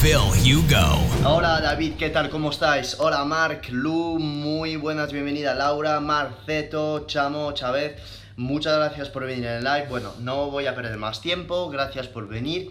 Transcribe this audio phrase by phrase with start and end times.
[0.00, 1.28] Phil Hugo.
[1.28, 2.30] Hola David, ¿qué tal?
[2.30, 2.96] ¿Cómo estáis?
[3.00, 8.00] Hola Mark, Lu, muy buenas, bienvenida Laura, Marceto, Chamo, Chávez.
[8.36, 9.88] Muchas gracias por venir en el live.
[9.90, 12.70] Bueno, no voy a perder más tiempo, gracias por venir.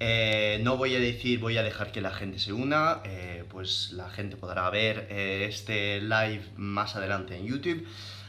[0.00, 3.92] Eh, no voy a decir, voy a dejar que la gente se una, eh, pues
[3.92, 7.86] la gente podrá ver eh, este live más adelante en YouTube.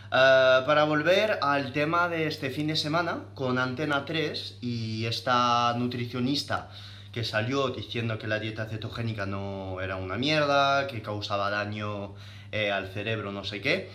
[0.10, 6.70] para volver al tema de este fin de semana con Antena 3 y esta nutricionista
[7.18, 12.14] que salió diciendo que la dieta cetogénica no era una mierda, que causaba daño
[12.52, 13.90] eh, al cerebro, no sé qué,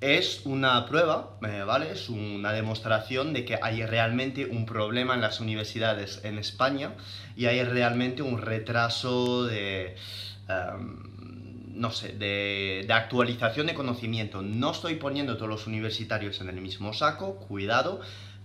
[0.00, 1.90] es una prueba, eh, ¿vale?
[1.90, 6.94] Es una demostración de que hay realmente un problema en las universidades en España
[7.34, 9.96] y hay realmente un retraso de...
[10.48, 11.10] Em,
[11.74, 14.42] no sé, de, de, actualización de conocimiento.
[14.42, 18.00] No estoy poniendo todos los universitarios en el mismo saco, cuidado,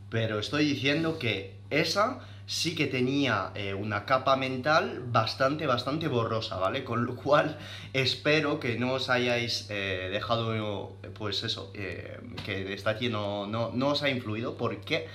[0.10, 6.58] pero estoy diciendo que esa sí que tenía eh, una capa mental bastante, bastante borrosa,
[6.58, 6.84] ¿vale?
[6.84, 7.58] Con lo cual
[7.94, 13.88] espero que no os hayáis eh, dejado, pues eso, eh, que esta aquí no, no,
[13.88, 15.08] os ha influido, porque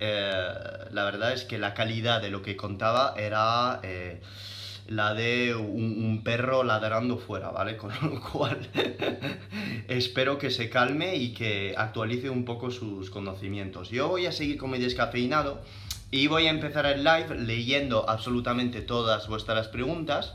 [0.00, 3.80] la verdad es que la calidad de lo que contaba era
[4.86, 7.76] la de un, perro ladrando fuera, ¿vale?
[7.76, 8.58] Con lo cual
[9.88, 13.90] espero que se calme y que actualice un poco sus conocimientos.
[13.90, 15.62] Yo voy a seguir con mi descafeinado
[16.10, 20.34] y voy a empezar el live leyendo absolutamente todas vuestras preguntas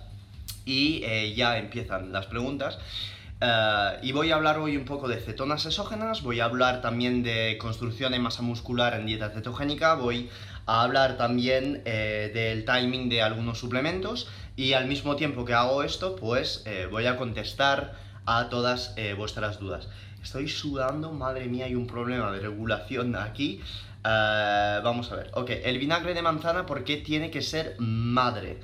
[0.66, 2.78] y eh, ya empiezan las preguntas.
[3.42, 7.24] Eh, y voy a hablar hoy un poco de cetonas exógenas, voy a hablar también
[7.24, 10.30] de construcción de masa muscular en dieta cetogénica, voy
[10.68, 15.84] a hablar también eh, del timing de algunos suplementos y al mismo tiempo que hago
[15.84, 17.96] esto, pues voy a contestar
[18.28, 19.88] a todas vuestras dudas.
[20.22, 23.62] Estoy sudando, madre mía, hay un problema de regulación aquí.
[24.06, 25.32] Eh, vamos a ver.
[25.34, 28.60] Ok, el vinagre de manzana, ¿por qué tiene que ser madre?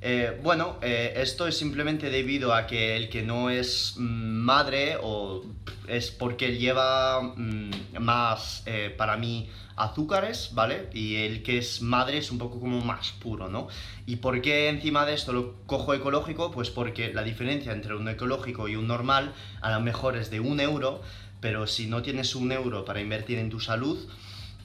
[0.00, 4.96] Eh, bueno, eh, esto es simplemente debido a que el que no es mm, madre
[5.00, 5.44] o
[5.86, 8.64] es porque lleva mm, más,
[8.96, 10.88] para mí, azúcares, ¿vale?
[10.92, 13.68] Y el que es madre es un poco como más puro, ¿no?
[14.06, 16.50] ¿Y por qué encima de esto lo cojo ecológico?
[16.50, 20.40] Pues porque la diferencia entre un ecológico y un normal a lo mejor es de
[20.40, 21.00] un euro,
[21.40, 23.98] pero si no tienes un euro para invertir en tu salud,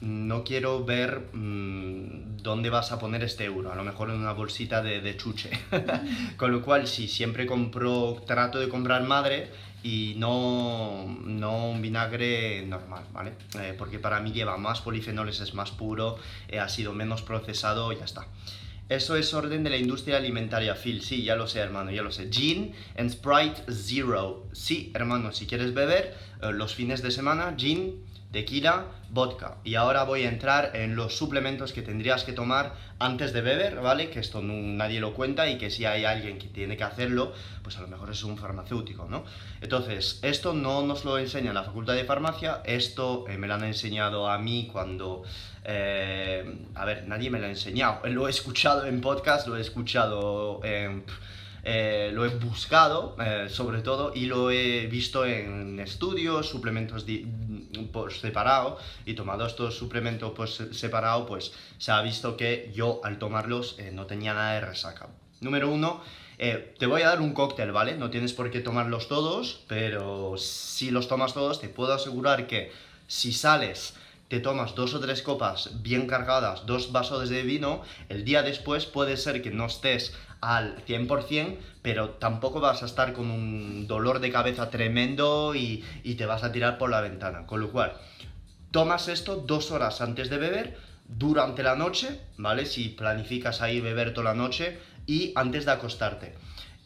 [0.00, 4.32] no quiero ver mm, dónde vas a poner este euro, a lo mejor en una
[4.32, 5.50] bolsita de, chuche.
[6.36, 9.50] Con lo cual, si siempre compro, trato de comprar madre
[9.82, 13.32] y no, un vinagre normal, ¿vale?
[13.60, 17.92] Eh, porque para mí lleva más polifenoles, es más puro, eh, ha sido menos procesado,
[17.92, 18.26] ya está.
[18.88, 21.02] Eso es orden de la industria alimentaria, Phil.
[21.02, 22.30] Sí, ya lo sé, hermano, ya lo sé.
[22.30, 24.46] Gin and Sprite Zero.
[24.52, 28.02] Sí, hermano, si quieres beber eh, los fines de semana, gin
[28.32, 29.56] tequila, vodka.
[29.64, 33.76] Y ahora voy a entrar en los suplementos que tendrías que tomar antes de beber,
[33.76, 34.10] ¿vale?
[34.10, 37.78] Que esto nadie lo cuenta y que si hay alguien que tiene que hacerlo, pues
[37.78, 39.24] a lo mejor es un farmacéutico, ¿no?
[39.60, 43.54] Entonces, esto no nos lo enseña en la facultad de farmacia, esto eh, me lo
[43.54, 45.22] han enseñado a mí cuando...
[45.64, 49.60] Eh, a ver, nadie me lo ha enseñado, lo he escuchado en podcast, lo he
[49.60, 51.04] escuchado en...
[52.12, 53.16] lo he buscado
[53.48, 57.04] sobre todo y lo he visto en estudios, suplementos
[57.92, 63.18] por separado y tomado estos suplementos por separado, pues se ha visto que yo al
[63.18, 65.08] tomarlos eh, no tenía nada de resaca.
[65.40, 66.02] Número uno,
[66.38, 67.96] eh, te voy a dar un cóctel, ¿vale?
[67.96, 72.72] No tienes por qué tomarlos todos, pero si los tomas todos, te puedo asegurar que
[73.06, 73.94] si sales
[74.28, 78.84] te tomas dos o tres copas bien cargadas, dos vasos de vino, el día después
[78.84, 84.20] puede ser que no estés al 100%, pero tampoco vas a estar con un dolor
[84.20, 85.84] de cabeza tremendo y,
[86.16, 87.46] te vas a tirar por la ventana.
[87.46, 87.92] Con lo cual,
[88.70, 90.78] tomas esto dos horas antes de beber,
[91.08, 92.66] durante la noche, ¿vale?
[92.66, 96.34] Si planificas ahí beber toda la noche y antes de acostarte.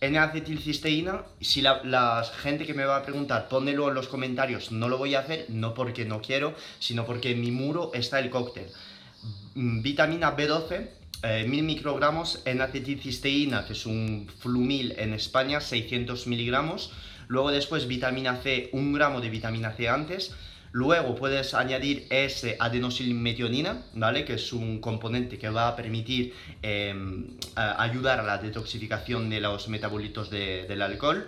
[0.01, 4.99] N-acetilcisteína, si la, gente que me va a preguntar, pónelo en los comentarios, no lo
[4.99, 8.67] voy a hacer, no porque no quiero, sino porque en mi muro está el cóctel.
[9.55, 10.89] Mm, vitamina B12,
[11.23, 16.93] 1000 eh, microgramos en acetilcisteína, que es un flumil en España, 600 miligramos.
[17.29, 20.35] Luego después vitamina C, un gramo de vitamina C antes.
[20.73, 24.25] Luego puedes añadir S-adenosilmetionina, ¿vale?
[24.25, 29.69] Que es un componente que va a permitir em, ayudar a la detoxificación de los
[29.69, 31.27] metabolitos del alcohol.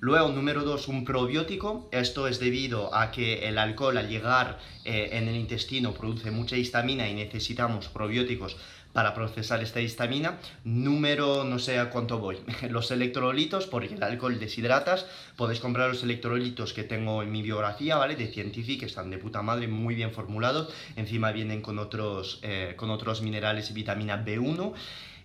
[0.00, 1.88] Luego, número dos, un probiótico.
[1.90, 6.56] Esto es debido a que el alcohol al llegar eh, en el intestino produce mucha
[6.56, 8.56] histamina y necesitamos probióticos
[8.96, 10.38] para procesar esta histamina.
[10.64, 12.38] Número, no sé a cuánto voy,
[12.70, 15.04] los electrolitos, porque el alcohol deshidratas.
[15.36, 18.16] Podéis comprar los electrolitos que tengo en mi biografía, ¿vale?
[18.16, 20.72] De Scientific, que están de puta madre, muy bien formulados.
[20.96, 24.72] Encima vienen con otros, eh, con otros minerales y vitamina B1.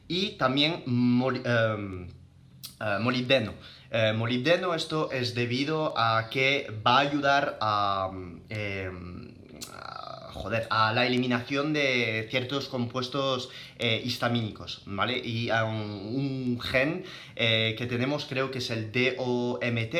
[0.09, 3.53] Y también em, eh, molibdeno.
[3.89, 8.11] Eh, molibdeno, esto es debido a que va a ayudar a,
[8.49, 9.20] em,
[10.33, 15.17] joder, a la eliminación de ciertos compuestos eh, histamínicos, ¿vale?
[15.17, 17.03] Y a un, gen
[17.35, 19.95] eh, que tenemos, creo que es el DOMT,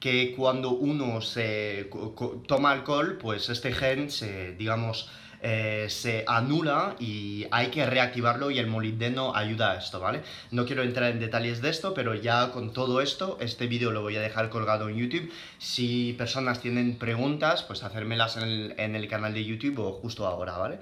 [0.00, 1.88] que cuando uno se
[2.46, 5.08] toma alcohol, pues este gen se, digamos,
[5.42, 10.22] eh, se anula y hay que reactivarlo y el molibdeno ayuda a esto, ¿vale?
[10.52, 14.02] No quiero entrar en detalles de esto, pero ya con todo esto, este vídeo lo
[14.02, 15.32] voy a dejar colgado en YouTube.
[15.58, 20.26] Si personas tienen preguntas, pues hacérmelas en el, en el canal de YouTube o justo
[20.26, 20.78] ahora, ¿vale?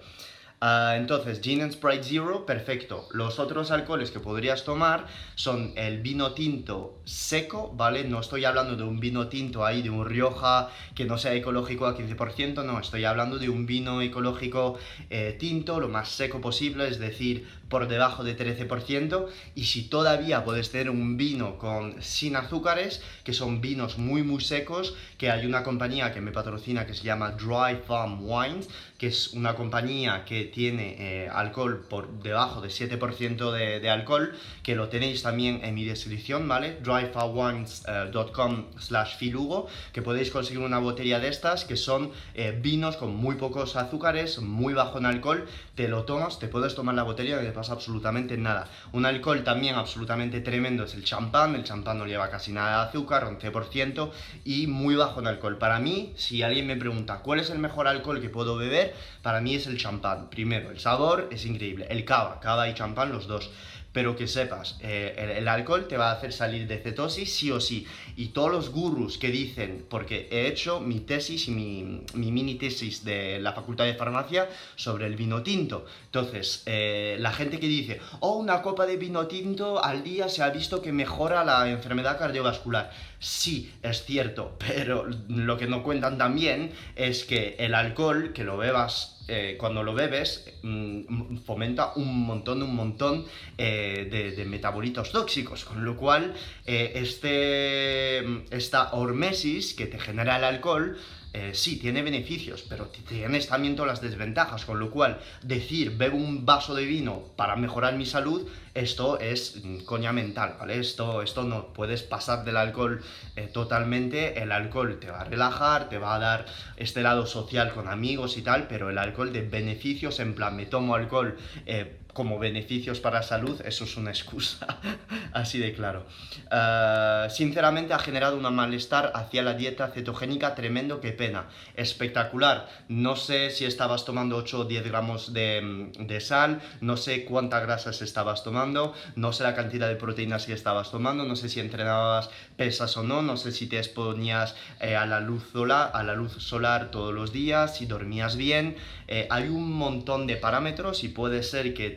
[0.63, 3.09] Ah, entonces, Gin and Sprite Zero, perfecto.
[3.13, 8.05] Los otros alcoholes que podrías tomar son el vino tinto seco, ¿vale?
[8.05, 11.87] No estoy hablando de un vino tinto ahí, de un Rioja que no sea ecológico
[11.87, 14.79] al 15%, no, estoy hablando de un vino ecológico
[15.09, 19.27] eh, tinto, lo más seco posible, es decir, por debajo de 13%.
[19.55, 24.43] Y si todavía puedes tener un vino con sin azúcares, que son vinos muy muy
[24.43, 28.69] secos, que hay una compañía que me patrocina que se llama Dry Farm Wines,
[28.99, 34.35] que es una compañía que tiene eh, alcohol por debajo de 7% de, de, alcohol,
[34.63, 36.77] que lo tenéis también en mi descripción, ¿vale?
[36.83, 42.99] dryfarwines.com eh, slash filugo, que podéis conseguir una botella de estas, que son eh, vinos
[42.99, 45.47] con muy pocos azúcares, muy bajo en alcohol,
[45.77, 48.69] te lo tomas, te puedes tomar la botella pasa absolutamente nada.
[48.93, 52.89] Un alcohol también absolutamente tremendo es el champán, el champán no lleva casi nada de
[52.89, 54.11] azúcar, 11%,
[54.45, 55.59] y muy bajo en alcohol.
[55.59, 59.43] Para mí, si alguien me pregunta cuál es el mejor alcohol que puedo beber, para
[59.43, 60.31] mí es el champán.
[60.31, 61.87] Primero, el sabor es increíble.
[61.91, 63.51] El cava, cava y champán, los dos
[63.93, 67.61] pero que sepas, eh, el, alcohol te va a hacer salir de cetosis sí o
[67.61, 67.87] sí.
[68.17, 73.05] Y todos los gurús que dicen, porque he hecho mi tesis y mi, mini tesis
[73.05, 75.87] de la Facultad de Farmacia sobre el vino tinto.
[76.05, 80.43] Entonces, eh, la gente que dice, oh, una copa de vino tinto al día se
[80.43, 82.93] ha visto que mejora la enfermedad cardiovascular.
[83.19, 88.57] Sí, es cierto, pero lo que no cuentan también es que el alcohol, que lo
[88.57, 93.25] bebas eh, cuando lo bebes, mm, fomenta un montón, un montón
[93.57, 96.35] eh, de, metabolitos tóxicos, con lo cual
[96.67, 98.19] eh, este,
[98.51, 100.99] esta hormesis que te genera el alcohol
[101.33, 106.17] eh, sí, tiene beneficios, pero tienes también todas las desventajas, con lo cual decir bebo
[106.17, 110.81] un vaso de vino para mejorar mi salud, esto es mm, coña mental, ¿vale?
[110.81, 113.01] Esto, esto no, puedes pasar del alcohol
[113.37, 116.47] eh, totalmente, el alcohol te va a relajar, te va a dar
[116.77, 120.67] este lado social con amigos y tal, pero el alcohol de beneficios, en plan, me
[120.67, 121.37] tomo alcohol
[121.67, 124.79] eh, como beneficios para la salud, eso es una excusa,
[125.33, 126.07] así de claro.
[126.51, 131.47] Eh, sinceramente ha generado un malestar hacia la dieta cetogénica tremendo, qué pena.
[131.75, 132.69] Espectacular.
[132.89, 137.63] No sé si estabas tomando 8 o 10 gramos de, de, sal, no sé cuántas
[137.63, 141.61] grasas estabas tomando, no sé la cantidad de proteínas que estabas tomando, no sé si
[141.61, 146.03] entrenabas pesas o no, no sé si te exponías eh, a, la luz solar, a
[146.03, 148.77] la luz solar todos los días, si dormías bien.
[149.07, 151.91] Eh, hay un montón de parámetros y puede ser que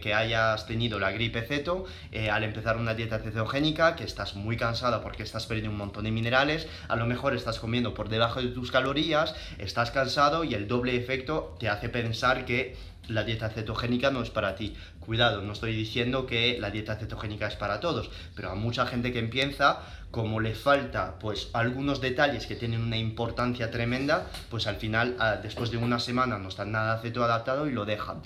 [0.00, 4.56] que hayas tenido la gripe ceto eh, al empezar una dieta cetogénica, que estás muy
[4.56, 8.40] cansada porque estás perdiendo un montón de minerales, a lo mejor estás comiendo por debajo
[8.40, 12.76] de tus calorías, estás cansado y el doble efecto te hace pensar que
[13.08, 14.76] la dieta cetogénica no es para ti.
[15.00, 19.12] Cuidado, no estoy diciendo que la dieta cetogénica es para todos, pero a mucha gente
[19.12, 24.76] que empieza, como le falta pues algunos detalles que tienen una importancia tremenda, pues al
[24.76, 28.22] final, ah, después de una semana no están nada cetoadaptado y lo dejan.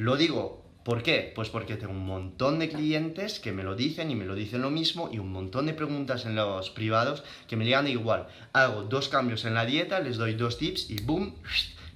[0.00, 1.30] Lo digo, ¿por qué?
[1.34, 4.62] Pues porque tengo un montón de clientes que me lo dicen y me lo dicen
[4.62, 8.26] lo mismo y un montón de preguntas en los privados que me llegan igual.
[8.54, 11.34] Hago dos cambios en la dieta, les doy dos tips y boom,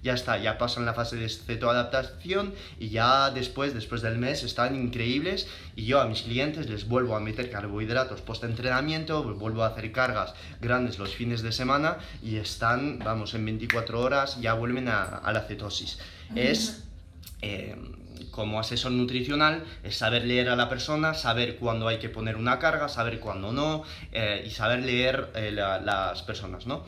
[0.03, 4.77] ya está, ya pasan la fase de cetoadaptación y ya después, después del mes, están
[4.77, 9.69] increíbles y yo a mis clientes les vuelvo a meter carbohidratos post entrenamiento, vuelvo a
[9.69, 14.89] hacer cargas grandes los fines de semana y están, vamos, en 24 horas ya vuelven
[14.89, 15.99] a, la cetosis.
[16.35, 16.85] Es
[17.43, 17.77] eh,
[18.31, 22.59] como asesor nutricional es saber leer a la persona, saber cuándo hay que poner una
[22.59, 26.85] carga, saber cuándo no eh, y saber leer eh, las personas, ¿no?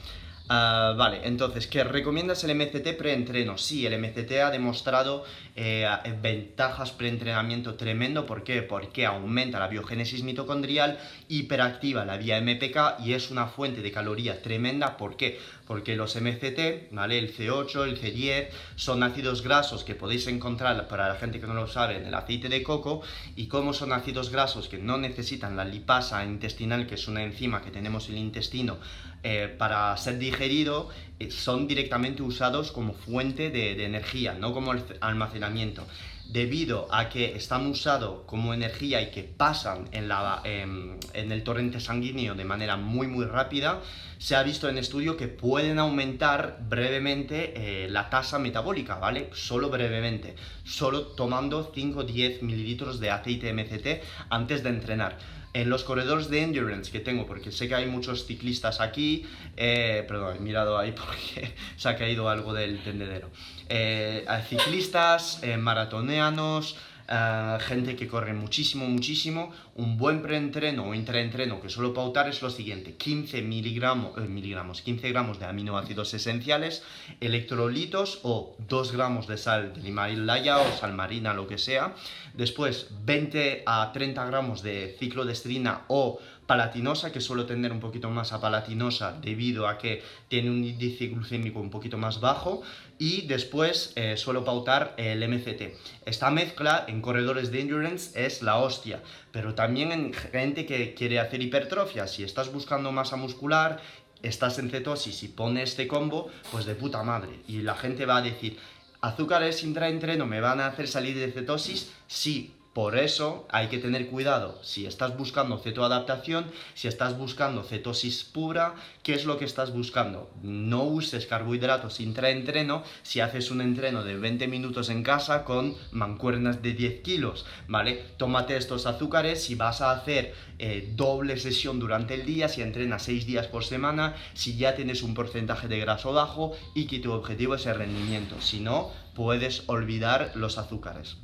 [0.48, 3.58] Ah, vale, entonces, ¿qué recomiendas el MCT preentreno?
[3.58, 5.24] Sí, el MCT ha demostrado
[5.56, 5.88] eh,
[6.22, 8.26] ventajas preentrenamiento tremendo.
[8.26, 8.62] ¿Por qué?
[8.62, 14.40] Porque aumenta la biogénesis mitocondrial, hiperactiva la vía MPK y es una fuente de caloría
[14.40, 14.96] tremenda.
[14.96, 15.40] ¿Por qué?
[15.66, 17.18] Porque los MCT, ¿vale?
[17.18, 21.54] El C8, el C10, son ácidos grasos que podéis encontrar, para la gente que no
[21.54, 23.02] lo sabe, en el aceite de coco.
[23.34, 27.62] Y como son ácidos grasos que no necesitan la lipasa intestinal, que es una enzima
[27.62, 28.78] que tenemos en el intestino,
[29.22, 35.84] eh, para ser digerido eh, son directamente usados como fuente de, energía, no como almacenamiento.
[36.28, 41.42] Debido a que están usados como energía y que pasan en, la, em, en el
[41.42, 43.80] torrente sanguíneo de manera muy muy rápida,
[44.18, 49.30] se ha visto en estudio que pueden aumentar brevemente eh, la tasa metabólica, ¿vale?
[49.32, 55.18] Solo brevemente, solo tomando 5-10 mililitros de aceite MCT antes de entrenar
[55.52, 59.24] en los corredores de endurance que tengo, porque sé que hay muchos ciclistas aquí,
[59.56, 63.30] eh, perdón, he mirado ahí porque se ha caído algo del tendedero.
[63.68, 66.76] Eh, ciclistas, eh, maratoneanos,
[67.08, 72.42] eh, gente que corre muchísimo, muchísimo, un buen preentreno o intraentreno que suelo pautar es
[72.42, 76.82] lo siguiente, 15 miligramos, eh, miligramos, 15 gramos de aminoácidos esenciales,
[77.20, 81.94] electrolitos o 2 gramos de sal de Himalaya o sal marina, lo que sea,
[82.34, 88.32] después 20 a 30 gramos de ciclodestrina o palatinosa, que suelo tener un poquito más
[88.32, 92.62] a palatinosa debido a que tiene un índice glucémico un poquito más bajo,
[92.98, 95.74] y después eh, suelo pautar el MCT.
[96.06, 101.18] Esta mezcla en corredores de endurance es la hostia, pero también en gente que quiere
[101.18, 103.80] hacer hipertrofia, si estás buscando masa muscular,
[104.22, 107.40] estás en cetosis y pones este combo, pues de puta madre.
[107.48, 108.58] Y la gente va a decir,
[109.00, 114.08] azúcares intraentreno me van a hacer salir de cetosis, sí, por eso hay que tener
[114.08, 119.72] cuidado si estás buscando cetoadaptación, si estás buscando cetosis pura, ¿qué es lo que estás
[119.72, 120.30] buscando?
[120.42, 126.60] No uses carbohidratos intraentreno si haces un entreno de 20 minutos en casa con mancuernas
[126.60, 128.04] de 10 kilos, ¿vale?
[128.18, 133.04] Tómate estos azúcares si vas a hacer eh, doble sesión durante el día, si entrenas
[133.04, 137.12] 6 días por semana, si ya tienes un porcentaje de graso bajo y que tu
[137.12, 138.42] objetivo es el rendimiento.
[138.42, 141.16] Si no, puedes olvidar los azúcares.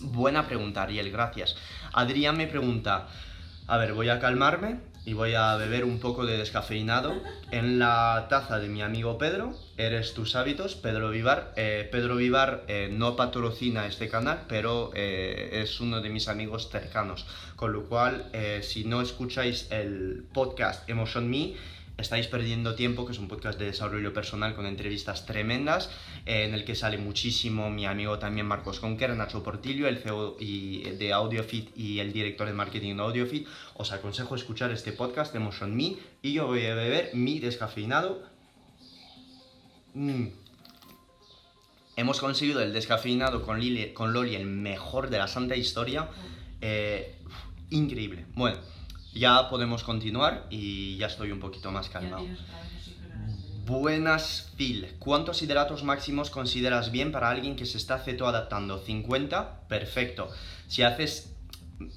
[0.00, 1.56] Buena pregunta, Ariel, gracias.
[1.92, 3.08] Adrián me pregunta,
[3.66, 7.14] a ver, voy a calmarme y voy a beber un poco de descafeinado
[7.50, 9.54] en la taza de mi amigo Pedro.
[9.76, 11.52] Eres tus hábitos, Pedro Vivar.
[11.56, 16.68] Eh, Pedro Vivar eh, no patrocina este canal, pero eh, es uno de mis amigos
[16.70, 17.26] cercanos.
[17.56, 18.30] Con lo cual,
[18.62, 21.54] si no escucháis el podcast Emotion Me,
[21.98, 25.90] Estáis perdiendo tiempo, que es un podcast de desarrollo personal con entrevistas tremendas,
[26.26, 30.36] eh, en el que sale muchísimo mi amigo también Marcos Conker, Nacho Portillo, el CEO
[30.38, 33.48] y, de AudioFit y el director de marketing de AudioFit.
[33.74, 38.22] Os aconsejo escuchar este podcast de Motion Me y yo voy a beber mi descafeinado.
[39.94, 40.28] Mm.
[41.96, 46.08] Hemos conseguido el descafeinado con, Lili, con Loli, el mejor de la santa historia.
[46.60, 47.16] Eh,
[47.70, 48.24] increíble.
[48.36, 48.77] Bueno
[49.14, 52.26] ya podemos continuar y ya estoy un poquito más calmado.
[53.66, 54.94] Buenas, Phil.
[54.98, 58.82] ¿Cuántos hidratos máximos consideras bien para alguien que se está cetoadaptando?
[58.82, 59.66] ¿50?
[59.68, 60.30] Perfecto.
[60.68, 61.34] Si haces...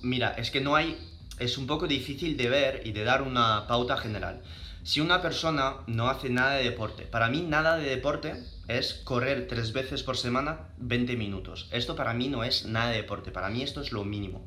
[0.01, 0.98] Mira, es que no hay...
[1.39, 4.41] Es un poco difícil de ver y de dar una pauta general.
[4.84, 9.48] Si una persona no hace nada de deporte, para mí nada de deporte es correr
[9.48, 11.70] tres veces por semana 20 minutos.
[11.72, 14.46] Esto para mí no es nada de deporte, para mí esto es lo mínimo.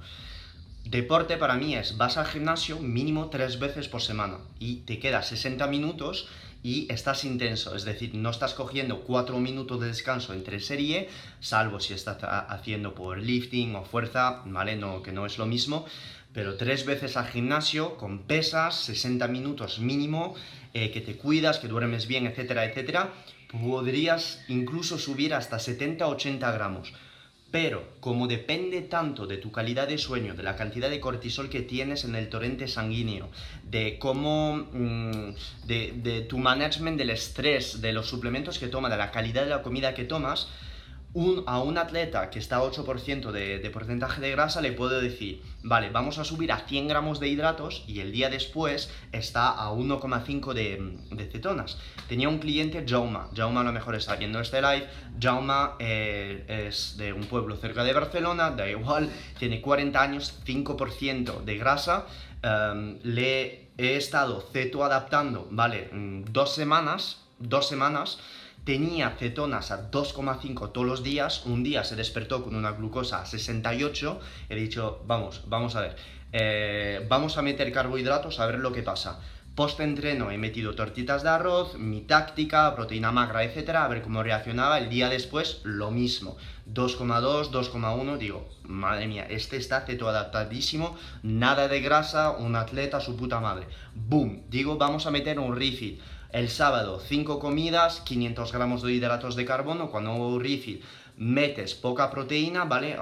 [0.84, 5.28] Deporte para mí es, vas al gimnasio mínimo tres veces por semana y te quedas
[5.28, 6.28] 60 minutos
[6.62, 11.08] y estás intenso, es decir, no estás cogiendo cuatro minutos de descanso entre serie,
[11.40, 14.76] salvo si estás haciendo por lifting o fuerza, ¿vale?
[14.76, 15.86] No, que no es lo mismo,
[16.34, 20.34] pero tres veces al gimnasio con pesas, 60 minutos mínimo,
[20.74, 23.12] eh, que te cuidas, que duermes bien, etcétera, etcétera,
[23.50, 26.92] podrías incluso subir hasta 70-80 gramos.
[27.54, 31.62] Pero como depende tanto de tu calidad de sueño, de la cantidad de cortisol que
[31.62, 33.28] tienes en el torrente sanguíneo,
[33.62, 35.34] de cómo, mm,
[35.64, 39.62] de, tu management del estrés, de los suplementos que tomas, de la calidad de la
[39.62, 40.48] comida que tomas,
[41.46, 45.90] a un atleta que está a 8% de, porcentaje de grasa le puedo decir, vale,
[45.90, 50.52] vamos a subir a 100 gramos de hidratos y el día después está a 1,5
[50.52, 51.78] de, de, cetonas.
[52.08, 54.88] Tenía un cliente, Jauma, Jauma a lo mejor está viendo este live,
[55.20, 61.44] Jauma eh, es de un pueblo cerca de Barcelona, da igual, tiene 40 años, 5%
[61.44, 62.06] de grasa,
[62.42, 68.18] em, le he estado ceto adaptando, vale, mm, dos semanas, dos semanas,
[68.64, 73.26] tenía cetonas a 2,5 todos los días, un día se despertó con una glucosa a
[73.26, 75.96] 68, he dicho, vamos, vamos a ver,
[76.32, 79.20] eh, vamos a meter carbohidratos a ver lo que pasa.
[79.54, 84.78] Post-entreno he metido tortitas de arroz, mi táctica, proteína magra, etcétera, a ver cómo reaccionaba.
[84.78, 86.36] El día después, lo mismo.
[86.72, 93.38] 2,2, 2,1, digo, madre mía, este está adaptadísimo, nada de grasa, un atleta, su puta
[93.38, 93.68] madre.
[93.94, 96.00] Boom, digo, vamos a meter un refill.
[96.34, 100.40] El sábado, 5 comidas, 500 gramos de hidratos de carbono, cuando hago
[101.16, 102.96] metes poca proteína, ¿vale?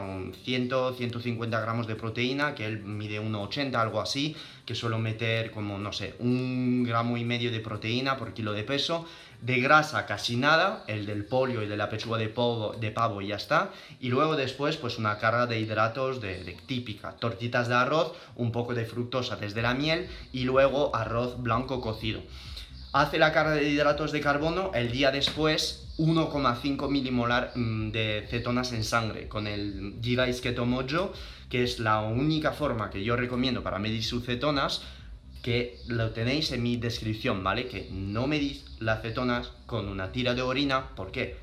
[0.45, 4.37] 100, 150 gramos de proteína, que él mide 1,80, algo así,
[4.67, 8.65] que suelo meter como, no sé, un gramo y medio de proteína por kilo de
[8.65, 9.07] peso.
[9.41, 13.23] De grasa casi nada, el del polio y de la pechuga de pavo, de pavo
[13.23, 13.71] y ya está.
[13.99, 18.53] Y luego después, pues una carga de hidratos de, de típica, tortitas de arroz, un
[18.53, 22.21] poco de fructosa desde la miel y luego arroz blanco cocido
[22.93, 28.73] hace la carga de hidratos de carbono, el día después 1,5 milimolar mm, de cetonas
[28.73, 31.13] en sangre con el Gigais Keto Mojo,
[31.49, 34.83] que es la única forma que yo recomiendo para medir sus cetonas,
[35.43, 37.67] que lo tenéis en mi descripción, ¿vale?
[37.67, 41.37] Que no medís las cetonas con una tira de orina, ¿por qué?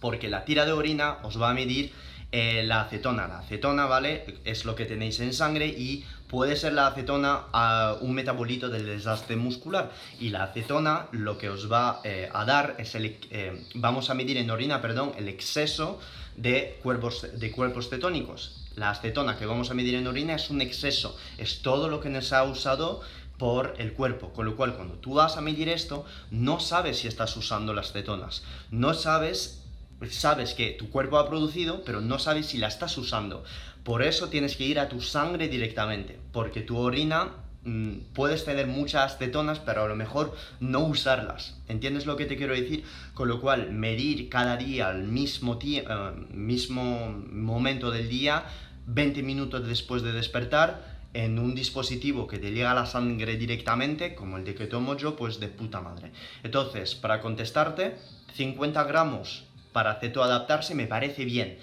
[0.00, 1.92] Porque la tira de orina os va a medir
[2.38, 3.26] eh, la acetona.
[3.26, 4.40] La acetona, ¿vale?
[4.44, 8.84] Es lo que tenéis en sangre y puede ser la acetona a un metabolito del
[8.84, 9.90] desastre muscular
[10.20, 14.14] y la acetona lo que os va eh, a dar es el, eh, vamos a
[14.14, 15.98] medir en orina, perdón, el exceso
[16.36, 18.66] de cuerpos, de cuerpos cetónicos.
[18.74, 22.10] La acetona que vamos a medir en orina es un exceso, es todo lo que
[22.10, 23.00] nos ha usado
[23.38, 27.08] por el cuerpo, con lo cual cuando tú vas a medir esto, no sabes si
[27.08, 29.62] estás usando las cetonas, no sabes
[30.10, 33.44] sabes que tu cuerpo ha producido, pero no sabes si la estás usando.
[33.82, 37.30] Por eso tienes que ir a tu sangre directamente, porque tu orina
[37.64, 41.58] mm, puedes tener muchas cetonas, pero a lo mejor no usarlas.
[41.68, 42.84] ¿Entiendes lo que te quiero decir?
[43.14, 45.84] Con lo cual, medir cada día al mismo, eh,
[46.30, 48.44] mismo momento del día,
[48.86, 54.14] 20 minutos después de despertar, en un dispositivo que te llega a la sangre directamente,
[54.14, 56.12] como el de que tomo yo, pues de puta madre.
[56.42, 57.96] Entonces, para contestarte,
[58.34, 59.45] 50 gramos
[59.76, 61.58] para cetoadaptarse me parece bien.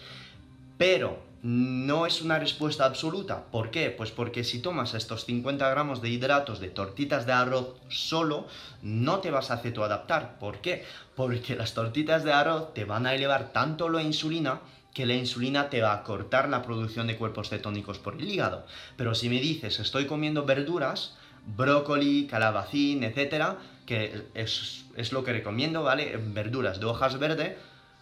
[0.78, 3.46] Pero no es una respuesta absoluta.
[3.46, 3.90] ¿Por qué?
[3.90, 8.46] Pues porque si tomas estos 50 gramos de hidratos de tortitas de arroz solo,
[8.84, 10.38] no te vas a cetoadaptar.
[10.38, 10.86] ¿Por qué?
[11.16, 14.62] Porque las tortitas de arroz te van a elevar tanto la insulina
[14.94, 18.68] que la insulina te va a cortar la producción de cuerpos cetónicos por el hígado.
[18.96, 21.18] Pero si me dices, estoy comiendo verduras,
[21.58, 26.16] brócoli, calabacín, etcétera, que es, es lo que recomiendo, ¿vale?
[26.24, 27.58] Verduras de hojas verdes,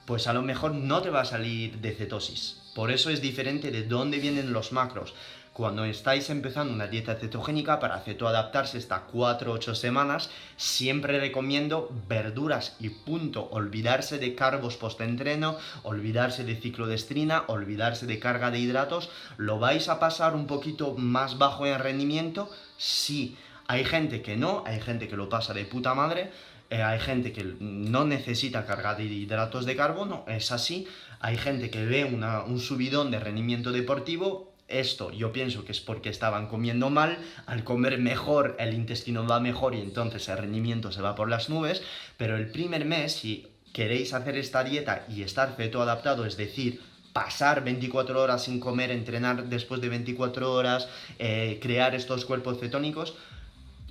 [0.06, 2.62] pues a lo mejor no te va a salir de cetosis.
[2.76, 5.14] Por eso es diferente de dónde vienen los macros.
[5.54, 12.88] Cuando estáis empezando una dieta cetogénica para cetoadaptarse hasta 4-8 semanas, siempre recomiendo verduras y
[12.88, 13.50] punto.
[13.52, 19.10] Olvidarse de carbos post-entreno, olvidarse de ciclo de estrina, olvidarse de carga de hidratos.
[19.36, 22.50] ¿Lo vais a pasar un poquito más bajo en rendimiento?
[22.78, 23.36] Sí.
[23.68, 26.32] Hay gente que no, hay gente que lo pasa de puta madre,
[26.72, 30.88] eh, hay gente que no necesita carga de hidratos de carbono, es así.
[31.20, 34.54] Hay gente que ve un subidón de rendimiento deportivo.
[34.70, 39.42] Esto yo pienso que es porque estaban comiendo mal, al comer mejor el intestino va
[39.42, 41.84] mejor y entonces el rendimiento se va por las nubes,
[42.16, 46.80] pero el primer mes, si queréis hacer esta dieta y estar feto adaptado, es decir,
[47.12, 50.88] pasar 24 horas sin comer, entrenar después de 24 horas,
[51.20, 53.16] eh, crear estos cuerpos cetónicos,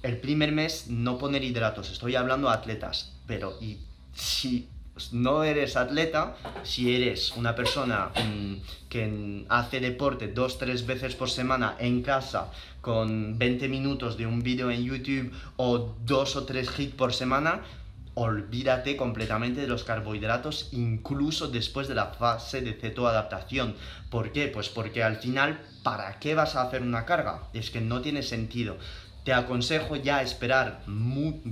[0.02, 3.78] el primer mes no poner hidratos, estoy hablando de atletas, pero y
[4.14, 4.68] si
[5.12, 8.54] no eres atleta, si eres una persona mm,
[8.88, 14.42] que hace deporte dos, tres veces por semana en casa con 20 minutos de un
[14.42, 17.62] vídeo en YouTube o dos o tres hits por semana,
[18.14, 23.74] olvídate completamente de los carbohidratos incluso después de la fase de cetoadaptación.
[24.10, 24.48] ¿Por qué?
[24.48, 27.44] Pues porque al final, ¿para qué vas a hacer una carga?
[27.54, 28.76] Es que no tiene sentido
[29.24, 30.82] te aconsejo ya esperar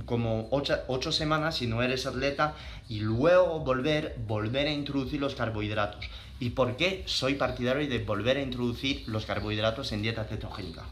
[0.05, 2.55] como 8 semanas si no eres atleta
[2.87, 6.09] y luego volver, volver a introducir los carbohidratos.
[6.39, 10.83] ¿Y por qué soy partidario de volver a introducir los carbohidratos en dieta cetogénica?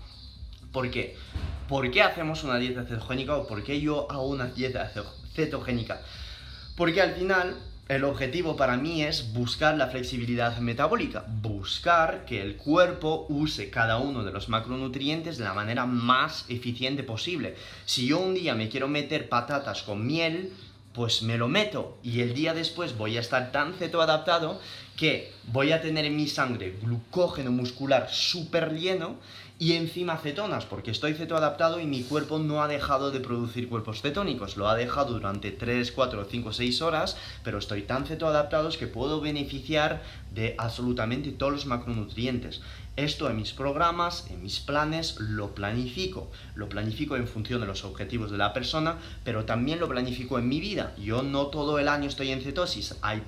[0.71, 1.15] ¿Por qué?
[1.67, 4.91] ¿Por qué hacemos una dieta cetogénica o por qué yo hago una dieta
[5.33, 6.01] cetogénica?
[6.75, 7.55] Porque al final
[7.89, 13.97] el objetivo para mí es buscar la flexibilidad metabólica, buscar que el cuerpo use cada
[13.97, 17.55] uno de los macronutrientes de la manera más eficiente posible.
[17.85, 20.51] Si yo un día me quiero meter patatas con miel,
[20.91, 24.59] pues me lo meto y el día después voy a estar tan cetoadaptado
[24.97, 29.15] que voy a tener en mi sangre glucógeno muscular súper lleno
[29.59, 34.01] y encima cetonas, porque estoy cetoadaptado y mi cuerpo no ha dejado de producir cuerpos
[34.01, 38.87] cetónicos, lo ha dejado durante 3, 4, 5, 6 horas, pero estoy tan cetoadaptado que
[38.87, 42.61] puedo beneficiar de absolutamente todos los macronutrientes.
[42.97, 46.31] Esto en mis programas, en mis planes, lo planifico.
[46.55, 50.49] Lo planifico en función de los objetivos de la persona, pero también lo planifico en
[50.49, 50.95] mi vida.
[50.97, 52.95] Yo no todo el año estoy en cetosis.
[53.03, 53.21] Hay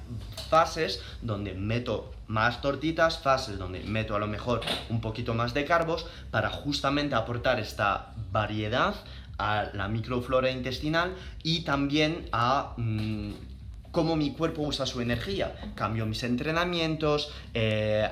[0.50, 5.66] fases donde meto más tortitas, fases donde meto a lo mejor un poquito más de
[5.66, 8.96] carbos para justamente aportar esta variedad
[9.38, 13.32] a la microflora intestinal y también a mm,
[13.92, 15.56] cómo mi cuerpo usa su energía.
[15.76, 18.10] Cambio mis entrenamientos, eh,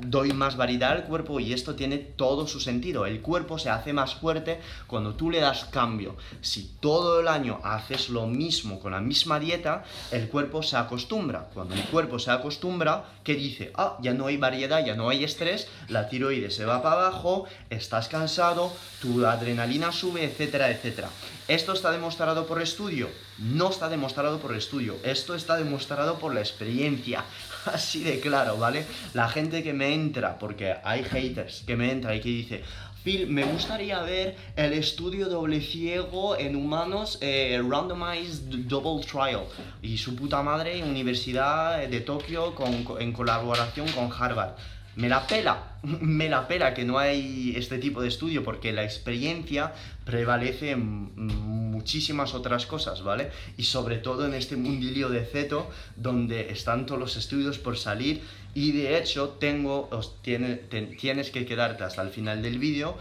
[0.00, 3.06] doy más variedad al cuerpo y esto tiene todo su sentido.
[3.06, 6.16] El cuerpo se hace más fuerte cuando tú le das cambio.
[6.40, 11.48] Si todo el año haces lo mismo con la misma dieta, el cuerpo se acostumbra.
[11.52, 13.72] Cuando el cuerpo se acostumbra, ¿qué dice?
[13.74, 17.46] Ah, ya no hay variedad, ya no hay estrés, la tiroides se va para abajo,
[17.70, 21.08] estás cansado, tu adrenalina sube, etcétera, etcétera.
[21.46, 23.08] ¿Esto está demostrado por estudio?
[23.38, 24.96] No está demostrado por estudio.
[25.04, 27.24] Esto está demostrado por la experiencia.
[27.66, 28.84] Así de claro, ¿vale?
[29.14, 32.64] La gente que me entra, porque hay haters que me entra y que dice,
[33.04, 39.44] Phil, me gustaría ver el estudio doble ciego en humanos eh, Randomized Double Trial.
[39.82, 42.52] Y su puta madre, Universidad de Tokio
[42.98, 44.56] en colaboración con Harvard
[44.98, 48.82] me la pela, me la pela que no hay este tipo de estudio porque la
[48.82, 49.72] experiencia
[50.04, 53.30] prevalece en muchísimas otras cosas, ¿vale?
[53.56, 58.22] Y sobre todo en este mundilio de ceto donde están todos los estudios por salir
[58.54, 59.88] y de hecho tengo,
[60.22, 62.98] tienes que quedarte hasta el final del vídeo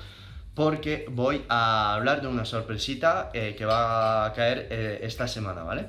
[0.53, 5.63] porque voy a hablar de una sorpresita eh, que va a caer eh, esta semana,
[5.63, 5.87] ¿vale?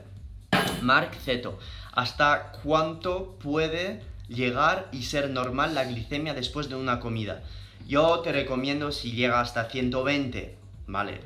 [0.81, 1.59] Mark Ceto,
[1.93, 7.43] ¿hasta cuánto puede llegar y ser normal la glicemia después de una comida.
[7.87, 11.21] Yo te recomiendo si llega hasta 120, vale,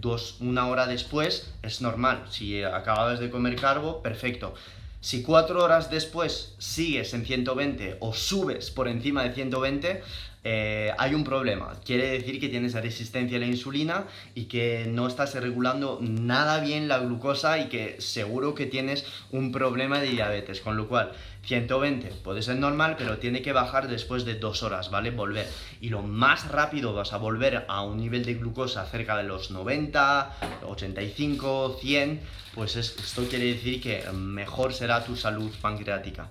[0.00, 2.24] dos, una hora después es normal.
[2.30, 4.54] Si acabas de comer carbo, perfecto.
[5.00, 10.02] Si cuatro horas después sigues en 120 o subes por encima de 120,
[10.48, 11.74] eh, hay un problema.
[11.84, 16.86] Quiere decir que tienes resistencia a la insulina y que no estás regulando nada bien
[16.86, 20.60] la glucosa y que seguro que tienes un problema de diabetes.
[20.60, 21.12] Con lo cual,
[21.46, 25.10] 120 puede ser normal, pero tiene que bajar después de dos horas, ¿vale?
[25.10, 25.48] Volver.
[25.80, 29.50] Y lo más rápido vas a volver a un nivel de glucosa cerca de los
[29.50, 32.20] 90, 85, 100,
[32.54, 36.28] pues esto quiere decir que mejor será tu salud pancreática.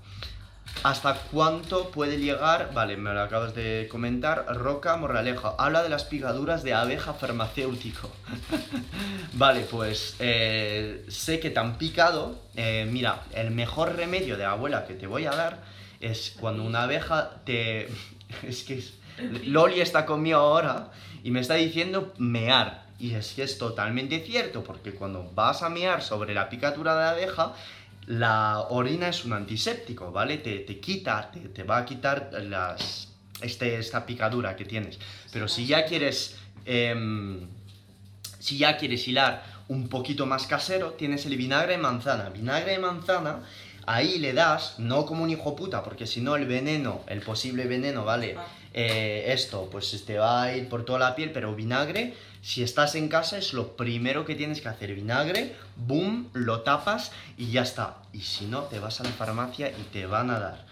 [0.84, 2.72] ¿Hasta cuánto puede llegar?
[2.74, 4.46] Vale, me lo acabas de comentar.
[4.56, 8.12] Roca Morraleja, habla de las picaduras de abeja farmacéutico.
[9.34, 12.40] vale, pues eh, sé que te han picado.
[12.56, 15.64] Eh, mira, el mejor remedio de abuela que te voy a dar
[16.00, 17.90] es cuando una abeja te...
[18.44, 18.84] es que
[19.46, 20.92] Loli está conmigo ahora
[21.24, 22.86] y me está diciendo mear.
[23.00, 27.10] Y es que es totalmente cierto, porque cuando vas a mear sobre la picadura de
[27.10, 27.54] abeja,
[28.08, 30.38] la orina es un antiséptico, ¿vale?
[30.38, 33.10] Te, te quita, te, va a quitar las,
[33.42, 35.00] este, esta picadura que tienes.
[35.32, 37.48] Pero si ya quieres, em,
[38.40, 42.30] si ya quieres hilar un poquito más casero, tienes el vinagre de manzana.
[42.30, 43.40] Vinagre de manzana,
[43.88, 47.66] ahí le das, no como un hijo puta, porque si no el veneno, el posible
[47.66, 48.36] veneno, ¿vale?
[48.38, 48.46] Ah.
[48.78, 52.14] Eh, esto, pues te va a ir por toda la piel, pero vinagre
[52.46, 54.94] si estás en casa es lo primero que tienes que hacer.
[54.94, 57.98] Vinagre, boom, lo tapas y ya está.
[58.14, 60.66] Y si no, te vas a la farmacia y te van a dar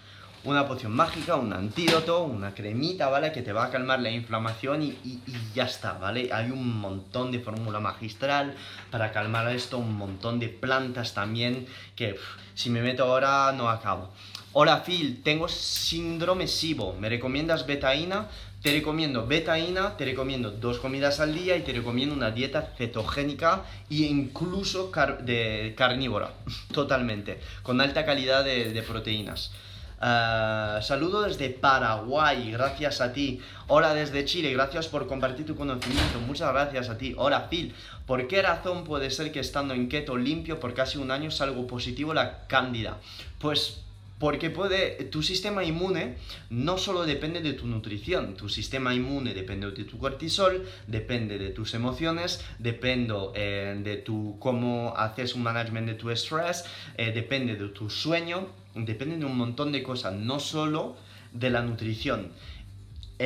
[0.44, 3.32] una poción mágica, un antídoto, una cremita, ¿vale?
[3.32, 5.20] Que te va a calmar la inflamación y,
[5.56, 6.30] ya está, ¿vale?
[6.32, 8.54] Hay un montón de fórmula magistral
[8.92, 12.18] para calmar esto, un montón de plantas también que
[12.54, 14.12] si me meto ahora no acabo.
[14.52, 18.28] Hola Phil, tengo síndrome SIBO, ¿me recomiendas betaína?
[18.64, 23.66] Te recomiendo betaína, te recomiendo dos comidas al día y te recomiendo una dieta cetogénica
[23.90, 26.32] e incluso de carnívora,
[26.74, 29.52] totalmente, con alta calidad de, proteínas.
[29.98, 33.42] Uh, saludo desde Paraguay, gracias a ti.
[33.68, 36.22] Hola desde Chile, gracias por compartir tu conocimiento.
[36.26, 37.16] Muchas gracias a ti.
[37.18, 41.12] Hola Phil, ¿por qué razón puede ser que estando en keto limpio por casi un
[41.12, 42.98] año salgo positivo la cándida?
[43.40, 43.84] Pues
[44.24, 46.16] porque puede, tu sistema inmune
[46.50, 51.50] no solo depende de tu nutrición, tu sistema inmune depende de tu cortisol, depende de
[51.50, 56.64] tus emociones, depende eh, de tu, cómo haces un management de tu estrés,
[56.96, 60.96] eh, depende de tu sueño, depende de un montón de cosas, no solo
[61.34, 62.32] de la nutrición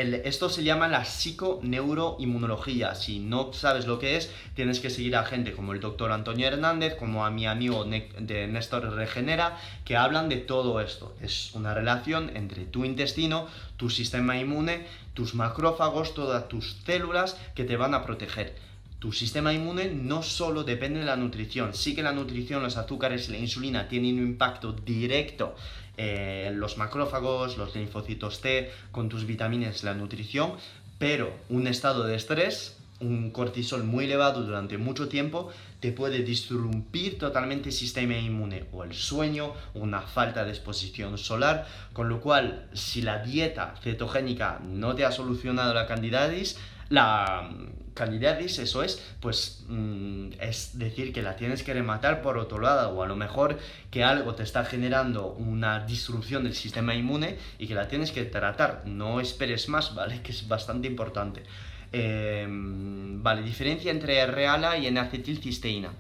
[0.02, 2.96] esto se llama la psiconeuroinmunología.
[2.96, 6.48] Si no sabes lo que es, tienes que seguir a gente como el doctor Antonio
[6.48, 11.16] Hernández, como a mi amigo de Néstor Regenera, que hablan de todo esto.
[11.22, 17.64] Es una relación entre tu intestino, tu sistema inmune, tus macrófagos, todas tus células que
[17.64, 18.56] te van a proteger.
[19.00, 23.30] Tu sistema inmune no solo depende de la nutrición, sí que la nutrición, los azúcares
[23.30, 25.56] y la insulina tienen un impacto directo
[25.98, 30.54] eh, los macrófagos, los linfocitos T, con tus vitaminas, la nutrición,
[31.00, 37.18] pero un estado de estrés, un cortisol muy elevado durante mucho tiempo, te puede disrumpir
[37.18, 42.68] totalmente el sistema inmune o el sueño, una falta de exposición solar, con lo cual
[42.74, 46.58] si la dieta cetogénica no te ha solucionado la candidiasis,
[46.90, 47.52] la
[47.98, 52.92] candidiasis, eso es, pues mm, es decir que la tienes que rematar por otro lado,
[52.92, 53.58] o a lo mejor
[53.92, 58.24] que algo te está generando una disrupción del sistema inmune y que la tienes que
[58.24, 58.84] tratar.
[58.86, 60.22] No esperes más, ¿vale?
[60.24, 61.44] Que es bastante importante.
[61.92, 65.92] Em, vale, diferencia entre R-ALA y N-acetilcisteína.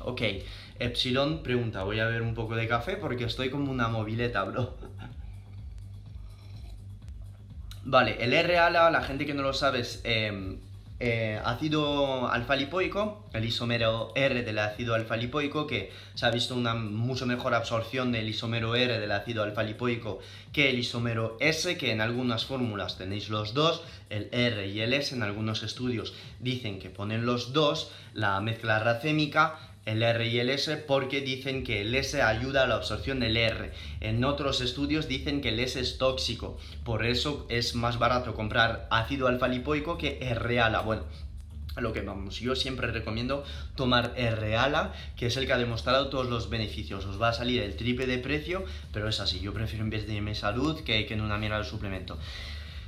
[0.00, 0.22] Ok,
[0.78, 4.76] Epsilon pregunta, voy a ver un poco de café porque estoy como una mobileta, bro.
[7.84, 10.58] Vale, el R-ALA, la gente que no lo sabe, em,
[11.00, 17.24] eh, ácido alfa-lipoico, el isómero R del ácido alfa-lipoico, que se ha visto una mucho
[17.24, 20.18] mejor absorción del isómero R del ácido alfa-lipoico
[20.52, 24.92] que el isómero S, que en algunas fórmulas tenéis los dos, el R y el
[24.92, 30.38] S, en algunos estudios dicen que ponen los dos, la mezcla racémica el R y
[30.38, 33.72] el S porque dicen que el S ayuda a la absorción del R.
[34.00, 38.86] En otros estudios dicen que el S es tóxico, por eso es más barato comprar
[38.90, 40.82] ácido alfa-lipoico que R-ALA.
[40.82, 41.04] Bueno,
[41.76, 43.44] lo que vamos, yo siempre recomiendo
[43.76, 47.06] tomar R-ALA, que es el que ha demostrado todos los beneficios.
[47.06, 50.06] Os va a salir el triple de precio, pero es así, yo prefiero en vez
[50.06, 52.18] de mi salud que, en una mierda de suplemento.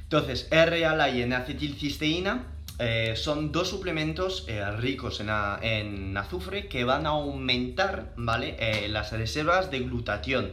[0.03, 2.45] Entonces, R-ALA y N-acetilcisteína
[2.83, 8.57] eh, son dos suplementos eh, ricos en, azufre que van a aumentar ¿vale?
[8.59, 10.53] Eh, las reservas de glutatión.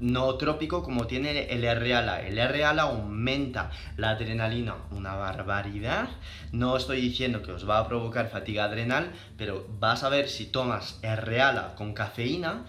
[0.00, 2.22] no trópico como tiene el R-ALA.
[2.22, 6.08] El R-ALA aumenta la adrenalina una barbaridad.
[6.52, 10.46] No estoy diciendo que os va a provocar fatiga adrenal, pero vas a ver si
[10.46, 12.64] tomas R-ALA con cafeína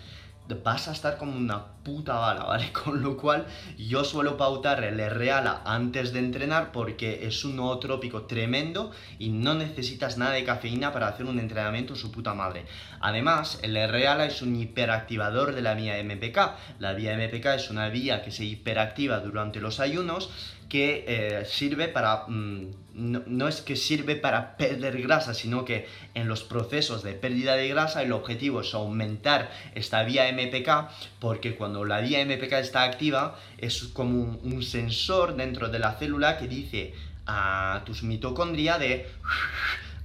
[0.56, 2.72] vas a estar como una puta bala, ¿vale?
[2.84, 3.46] Con lo cual
[3.78, 9.54] yo suelo pautar el R-ALA antes de entrenar porque es un nootrópico tremendo y no
[9.54, 12.66] necesitas nada de cafeína para hacer un entrenamiento su puta madre.
[13.00, 16.80] Además, el R-ALA es un hiperactivador de la vía MPK.
[16.80, 20.30] La vía MPK es una vía que se hiperactiva durante los ayunos
[20.72, 26.28] que eh, sirve para, mm, no, es que sirve para perder grasa, sino que en
[26.28, 31.86] los procesos de pérdida de grasa el objetivo es aumentar esta vía MPK, porque cuando
[31.86, 36.94] la vía MPK está activa es como un, sensor dentro de la célula que dice
[37.26, 39.08] a tus mitocondria de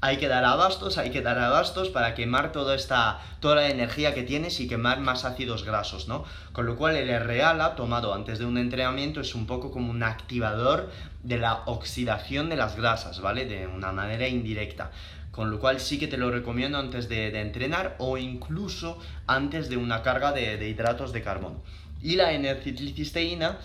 [0.00, 4.14] hay que dar abastos, hay que dar abastos para quemar toda esta, toda la energía
[4.14, 6.24] que tienes y quemar más ácidos grasos, ¿no?
[6.52, 10.02] Con lo cual el R-ALA tomado antes de un entrenamiento es un poco como un
[10.02, 10.90] activador
[11.22, 13.46] de la oxidación de las grasas, ¿vale?
[13.46, 14.90] De una manera indirecta.
[15.30, 19.76] Con lo cual sí que te lo recomiendo antes de, entrenar o incluso antes de
[19.76, 21.62] una carga de, de hidratos de carbono.
[22.02, 23.58] Y la N-acetilcisteína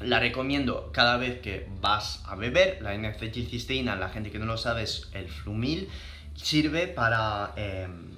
[0.00, 2.80] la recomiendo cada vez que vas a beber.
[2.82, 5.88] La N-acetilcisteína, la gente que no lo sabe, es el flumil.
[6.34, 8.08] Sirve para, em,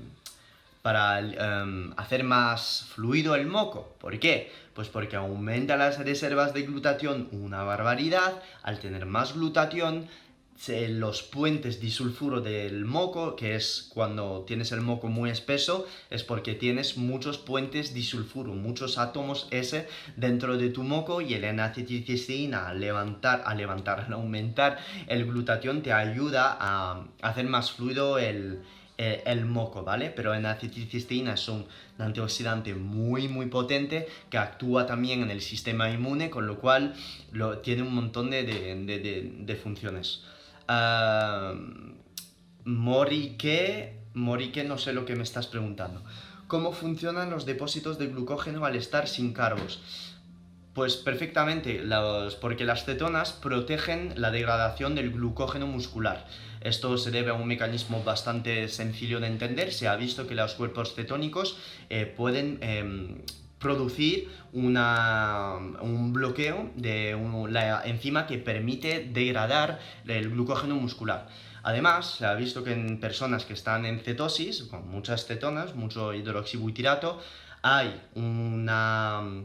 [0.83, 3.97] para em, hacer más fluido el moco.
[4.01, 4.53] ¿Por qué?
[4.75, 8.43] Pues porque aumenta las reservas de glutatión una barbaridad.
[8.63, 10.09] Al tener más glutatión,
[10.69, 16.55] los puentes disulfuro del moco, que es cuando tienes el moco muy espeso, es porque
[16.55, 22.81] tienes muchos puentes disulfuro, muchos átomos S dentro de tu moco y el N-acetilcisteína al
[22.81, 28.61] levantar, a levantar, al aumentar el glutatión te ayuda a hacer más fluido el,
[28.99, 30.11] el, moco, ¿vale?
[30.11, 31.65] Pero en acetilcisteína es un
[31.97, 36.95] antioxidante muy, muy potente que actúa también en el sistema inmune, con lo cual
[37.33, 40.21] lo, tiene un montón de, de, de funciones.
[42.65, 46.03] Morique, Morique, no sé lo que me estás preguntando.
[46.47, 49.81] ¿Cómo funcionan los depósitos de glucógeno al estar sin carbos?
[50.75, 51.83] Pues perfectamente,
[52.41, 56.27] porque las cetonas protegen la degradación del glucógeno muscular.
[56.61, 59.73] Esto se debe a un mecanismo bastante sencillo de entender.
[59.73, 61.57] Se ha visto que los cuerpos cetónicos
[61.89, 63.23] eh, pueden em,
[63.61, 67.17] producir un bloqueo de
[67.51, 71.29] la enzima que permite degradar el glucógeno muscular.
[71.63, 76.15] Además, se ha visto que en personas que están en cetosis, con muchas cetonas, mucho
[76.15, 77.21] hidroxibutyrato,
[77.63, 79.45] hay una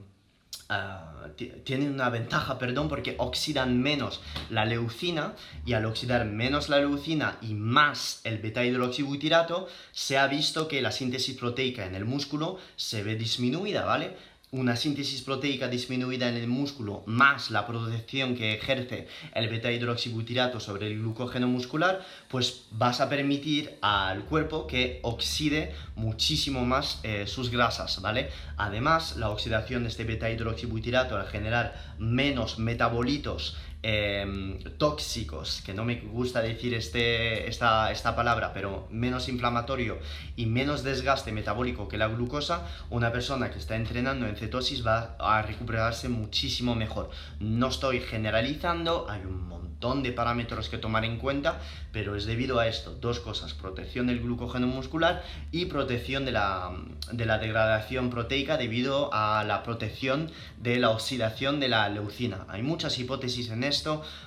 [0.67, 1.27] Ah,
[1.63, 7.37] tienen una ventaja, perdón, porque oxidan menos la leucina y al oxidar menos la leucina
[7.41, 13.03] y más el beta-hidroxibutirato, se ha visto que la síntesis proteica en el músculo se
[13.03, 14.15] ve disminuida, ¿vale?
[14.55, 20.61] Una síntesis proteica disminuida en el músculo más la protección que ejerce el beta hidroxibutirato
[20.61, 27.27] sobre el glucógeno muscular, pues vas a permitir al cuerpo que oxide muchísimo más eh,
[27.27, 28.29] sus grasas, ¿vale?
[28.55, 35.85] Además, la oxidación de este beta hidroxibutirato al generar menos metabolitos Em, tóxicos, que no
[35.85, 39.99] me gusta decir este, esta, esta palabra, pero menos inflamatorio
[40.35, 45.15] y menos desgaste metabólico que la glucosa, una persona que está entrenando en cetosis va
[45.19, 47.11] a recuperarse muchísimo mejor.
[47.39, 51.59] No estoy generalizando, hay un montón de parámetros que tomar en cuenta,
[51.91, 56.71] pero es debido a esto, dos cosas, protección del glucógeno muscular y protección de la,
[57.11, 62.45] de la degradación proteica debido a la protección de la oxidación de la leucina.
[62.49, 63.74] Hay muchas hipótesis en esto,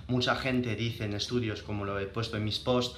[0.06, 2.96] mucha gente dice en estudios, como lo he puesto en mis posts,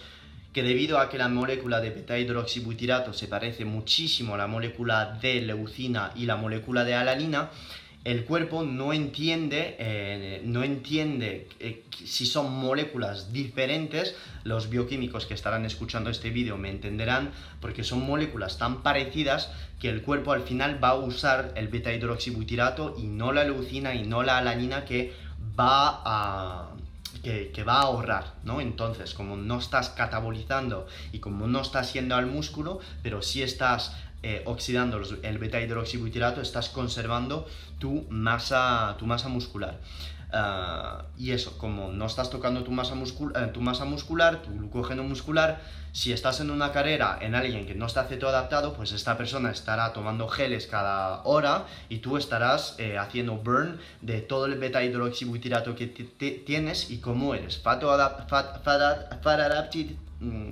[0.53, 5.19] que debido a que la molécula de beta hidroxibutirato se parece muchísimo a la molécula
[5.21, 7.51] de leucina y la molécula de alanina,
[8.03, 14.17] el cuerpo no entiende, eh, no entiende eh, si son moléculas diferentes.
[14.43, 19.91] Los bioquímicos que estarán escuchando este vídeo me entenderán porque son moléculas tan parecidas que
[19.91, 24.05] el cuerpo al final va a usar el beta hidroxibutirato y no la leucina y
[24.05, 25.13] no la alanina que
[25.59, 26.71] va a,
[27.23, 28.61] que, va a ahorrar, ¿no?
[28.61, 33.97] Entonces, como no estás catabolizando y como no estás yendo al músculo, pero sí estás
[34.23, 37.47] eh, oxidando el beta hidroxibutirato, estás conservando
[37.79, 39.79] tu masa, tu masa muscular.
[40.33, 44.53] Ah, y eso, como no estás tocando tu masa, muscul eh, tu masa muscular, tu
[44.53, 45.61] glucógeno muscular,
[45.93, 49.93] si estás en una carrera en alguien que no está adaptado pues esta persona estará
[49.93, 55.75] tomando geles cada hora y tú estarás eh, haciendo burn de todo el beta hidroxibutirato
[55.75, 57.83] que tienes y como eres fat,
[58.29, 60.49] fat, adapted, mm,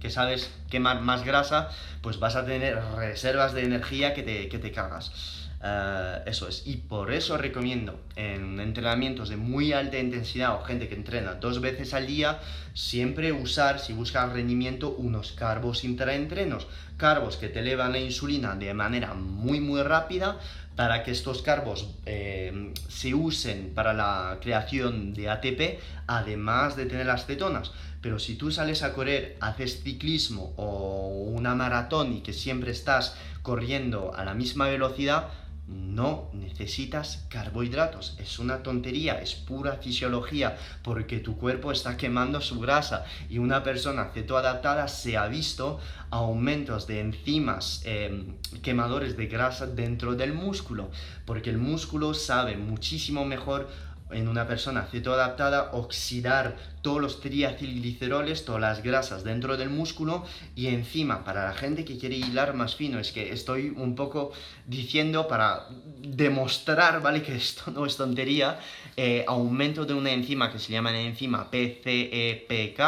[0.00, 1.70] que sabes quemar más grasa,
[2.02, 5.45] pues vas a tener reservas de energía que te, que te cagas.
[5.66, 6.62] Eh, eso es.
[6.66, 11.60] Y por eso recomiendo en entrenamientos de muy alta intensidad o gente que entrena dos
[11.60, 12.38] veces al día,
[12.74, 16.66] siempre usar, si buscas rendimiento, unos carbos intraentrenos.
[16.96, 20.38] Carbos que te elevan la insulina de manera muy muy rápida
[20.76, 27.06] para que estos carbos eh, se usen para la creación de ATP, además de tener
[27.06, 27.72] las cetonas.
[28.02, 33.16] Pero si tú sales a correr, haces ciclismo o una maratón y que siempre estás
[33.42, 35.28] corriendo a la misma velocidad,
[35.68, 42.60] no necesitas carbohidratos, es una tontería, es pura fisiología, porque tu cuerpo está quemando su
[42.60, 49.66] grasa y una persona cetoadaptada se ha visto aumentos de enzimas em, quemadores de grasa
[49.66, 50.90] dentro del músculo,
[51.24, 53.68] porque el músculo sabe muchísimo mejor
[54.10, 60.68] en una persona cetoadaptada oxidar todos los triacilgliceroles, todas las grasas dentro del músculo y
[60.68, 64.30] encima para la gente que quiere hilar más fino, es que estoy un poco
[64.66, 65.66] diciendo para
[65.98, 67.22] demostrar, ¿vale?
[67.26, 68.60] Que esto no es tontería,
[68.96, 72.78] eh, aumento de una enzima que se llama la enzima PCEPK,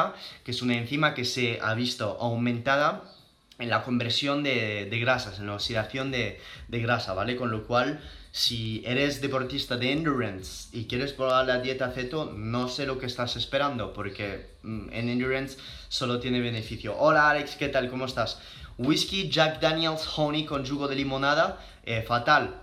[0.44, 3.02] que es una enzima que se ha visto aumentada
[3.58, 7.34] en la conversión de, grasas, en la oxidación de, de grasa, ¿vale?
[7.34, 12.68] Con lo cual si eres deportista de endurance y quieres probar la dieta ceto, no
[12.68, 16.96] sé lo que estás esperando porque mm, en endurance solo tiene beneficio.
[16.98, 17.88] Hola Alex, ¿qué tal?
[17.90, 18.38] ¿Cómo estás?
[18.78, 22.60] Whisky Jack Daniels Honey con jugo de limonada, eh, fatal.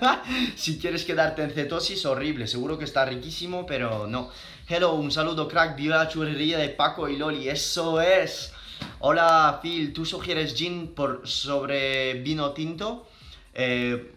[0.56, 2.46] si quieres quedarte en cetosis, horrible.
[2.46, 4.30] Seguro que está riquísimo, pero no.
[4.68, 8.52] Hello, un saludo crack, viva la churrería de Paco y Loli, eso es.
[9.00, 13.08] Hola Phil, ¿tú sugieres gin por sobre vino tinto?
[13.54, 14.12] Eh,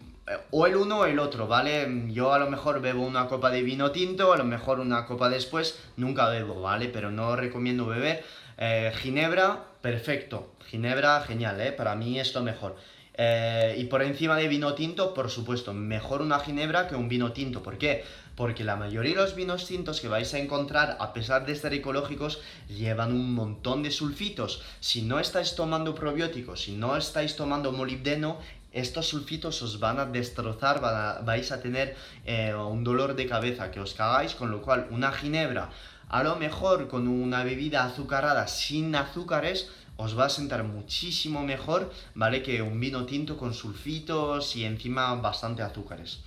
[0.50, 2.06] o el uno o el otro, ¿vale?
[2.08, 5.28] Yo a lo mejor bebo una copa de vino tinto, a lo mejor una copa
[5.28, 6.88] después, nunca bebo, ¿vale?
[6.88, 8.24] Pero no recomiendo beber.
[8.58, 10.52] Eh, ginebra, perfecto.
[10.66, 11.72] Ginebra, genial, ¿eh?
[11.72, 12.76] Para mí es lo mejor.
[13.14, 17.32] Eh, y por encima de vino tinto, por supuesto, mejor una ginebra que un vino
[17.32, 17.62] tinto.
[17.62, 18.04] ¿Por qué?
[18.34, 21.74] Porque la mayoría de los vinos tintos que vais a encontrar, a pesar de estar
[21.74, 24.62] ecológicos, llevan un montón de sulfitos.
[24.80, 28.38] Si no estáis tomando probióticos, si no estáis tomando molibdeno,
[28.72, 30.80] estos sulfitos os van a destrozar,
[31.24, 35.12] vais a tener eh, un dolor de cabeza que os cagáis, con lo cual una
[35.12, 35.70] ginebra,
[36.08, 41.92] a lo mejor con una bebida azucarada sin azúcares, os va a sentar muchísimo mejor,
[42.14, 42.42] ¿vale?
[42.42, 46.20] Que un vino tinto con sulfitos y encima bastante azúcares.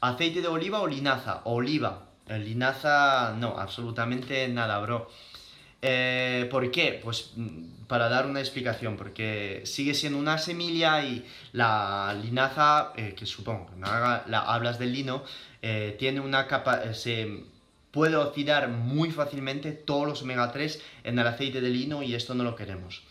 [0.00, 1.42] ¿Aceite de oliva o linaza?
[1.44, 2.04] Oliva.
[2.26, 5.08] Linaza, no, absolutamente nada, bro.
[5.88, 7.00] Eh, ¿Por qué?
[7.00, 13.14] Pues mm, para dar una explicación, porque sigue siendo una semilla y la linaza, eh,
[13.16, 15.22] que supongo que la, hablas del lino,
[15.62, 17.44] eh, tiene una capa, se
[17.92, 22.34] puede oxidar muy fácilmente todos los omega 3 en el aceite de lino y esto
[22.34, 23.04] no lo queremos.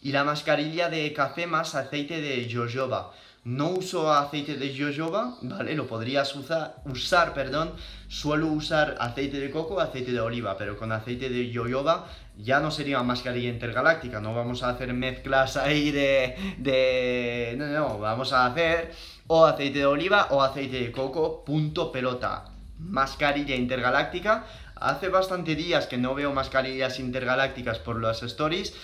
[0.00, 3.12] Y la mascarilla de café más aceite de jojoba.
[3.44, 5.74] No uso aceite de jojoba, ¿vale?
[5.74, 7.72] Lo podrías usar, usar, perdón.
[8.06, 12.06] Suelo usar aceite de coco, aceite de oliva, pero con aceite de jojoba
[12.36, 14.20] ya no sería mascarilla intergaláctica.
[14.20, 16.36] No vamos a hacer mezclas ahí de...
[16.58, 17.54] de...
[17.58, 18.92] No, no, vamos a hacer
[19.26, 22.44] o aceite de oliva o aceite de coco, punto pelota.
[22.78, 24.44] Mascarilla intergaláctica.
[24.74, 28.74] Hace bastante días que no veo mascarillas intergalácticas por las stories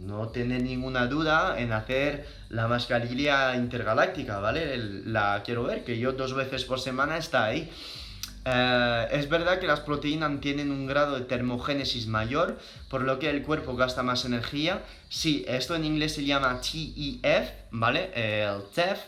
[0.00, 4.76] no tener ninguna duda en hacer la mascarilla intergaláctica, ¿vale?
[5.06, 7.70] la quiero ver, que yo dos veces por semana está ahí.
[8.46, 13.28] Eh, es verdad que las proteínas tienen un grado de termogénesis mayor, por lo que
[13.28, 14.82] el cuerpo gasta más energía.
[15.08, 18.12] Sí, esto en inglés se llama TEF, ¿vale?
[18.14, 19.00] el TEF.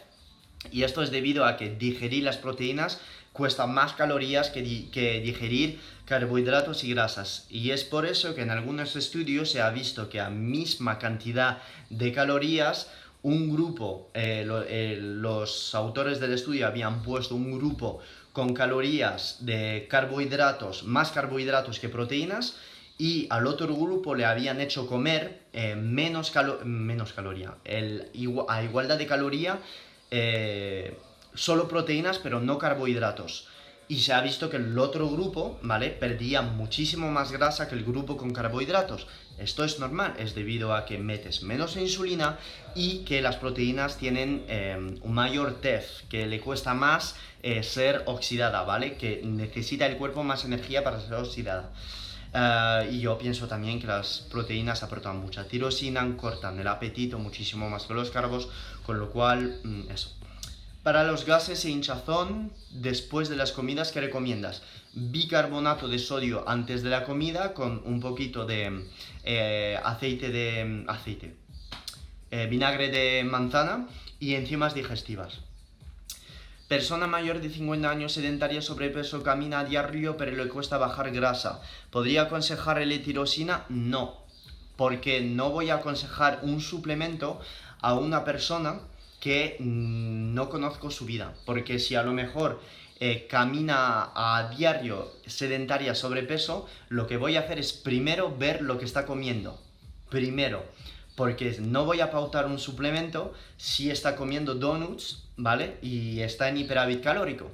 [0.73, 3.01] Y esto es debido a que digerir las proteínas
[3.39, 7.47] cuesta más calorías que, digerir carbohidratos y grasas.
[7.49, 11.63] Y es por eso que en algunos estudios se ha visto que a misma cantidad
[11.89, 12.91] de calorías,
[13.23, 18.01] un grupo, eh, eh, los autores del estudio habían puesto un grupo
[18.39, 22.55] con calorías de carbohidratos, más carbohidratos que proteínas,
[22.97, 26.33] y al otro grupo le habían hecho comer eh, menos,
[26.63, 27.57] menos caloría,
[28.49, 29.59] a igualdad de caloría,
[31.35, 33.49] solo proteínas pero no carbohidratos
[33.89, 35.89] y se ha visto que el otro grupo, ¿vale?
[35.91, 39.09] Perdía muchísimo más grasa que el grupo con carbohidratos.
[39.39, 42.39] Esto es normal, es debido a que metes menos insulina
[42.75, 48.03] y que las proteínas tienen em, un mayor TEF, que le cuesta más eh, ser
[48.07, 48.97] oxidada, ¿vale?
[48.97, 51.71] Que necesita el cuerpo más energía para ser oxidada.
[52.35, 57.71] Eh, y yo pienso también que las proteínas aportan mucha tirosina, cortan el apetito muchísimo
[57.71, 58.49] más que los carbos,
[58.85, 60.11] con lo cual, mm, eso,
[60.83, 64.63] para los gases e hinchazón, después de las comidas, ¿qué recomiendas?
[64.95, 68.87] Bicarbonato de sodio antes de la comida con un poquito de
[69.25, 70.85] eh, aceite de...
[70.89, 71.35] aceite.
[72.31, 73.89] Eh, vinagre de manzana
[74.21, 75.41] y enzimas digestivas.
[76.69, 81.63] Persona mayor de 50 años sedentaria sobrepeso camina a diario pero le cuesta bajar grasa.
[81.91, 83.65] ¿Podría aconsejarle tirosina?
[83.71, 84.19] No,
[84.77, 87.41] porque no voy a aconsejar un suplemento
[87.81, 88.81] a una persona
[89.21, 92.61] que mm, no conozco su vida, porque si a lo mejor
[93.01, 98.77] eh, camina a diario sedentaria sobrepeso, lo que voy a hacer es primero ver lo
[98.79, 99.63] que está comiendo,
[100.11, 100.65] primero,
[101.15, 105.77] porque no voy a pautar un suplemento si está comiendo donuts, ¿vale?
[105.81, 107.51] Y está en hiperávit calórico.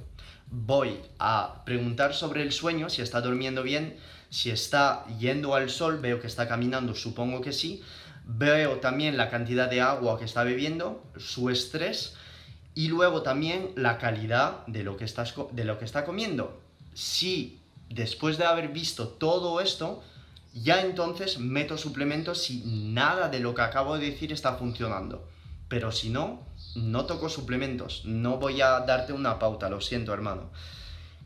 [0.49, 3.97] Voy a preguntar sobre el sueño, si está durmiendo bien,
[4.29, 7.83] si está yendo al sol, veo que está caminando, supongo que sí,
[8.25, 12.15] veo también la cantidad de agua que está bebiendo, su estrés
[12.75, 16.59] y luego también la calidad de lo que, estás, de lo que está comiendo.
[16.93, 20.03] Si después de haber visto todo esto,
[20.53, 25.25] ya entonces meto suplementos si nada de lo que acabo de decir está funcionando.
[25.69, 26.41] Pero si no,
[26.75, 30.49] no toco suplementos, no voy a darte una pauta, lo siento hermano.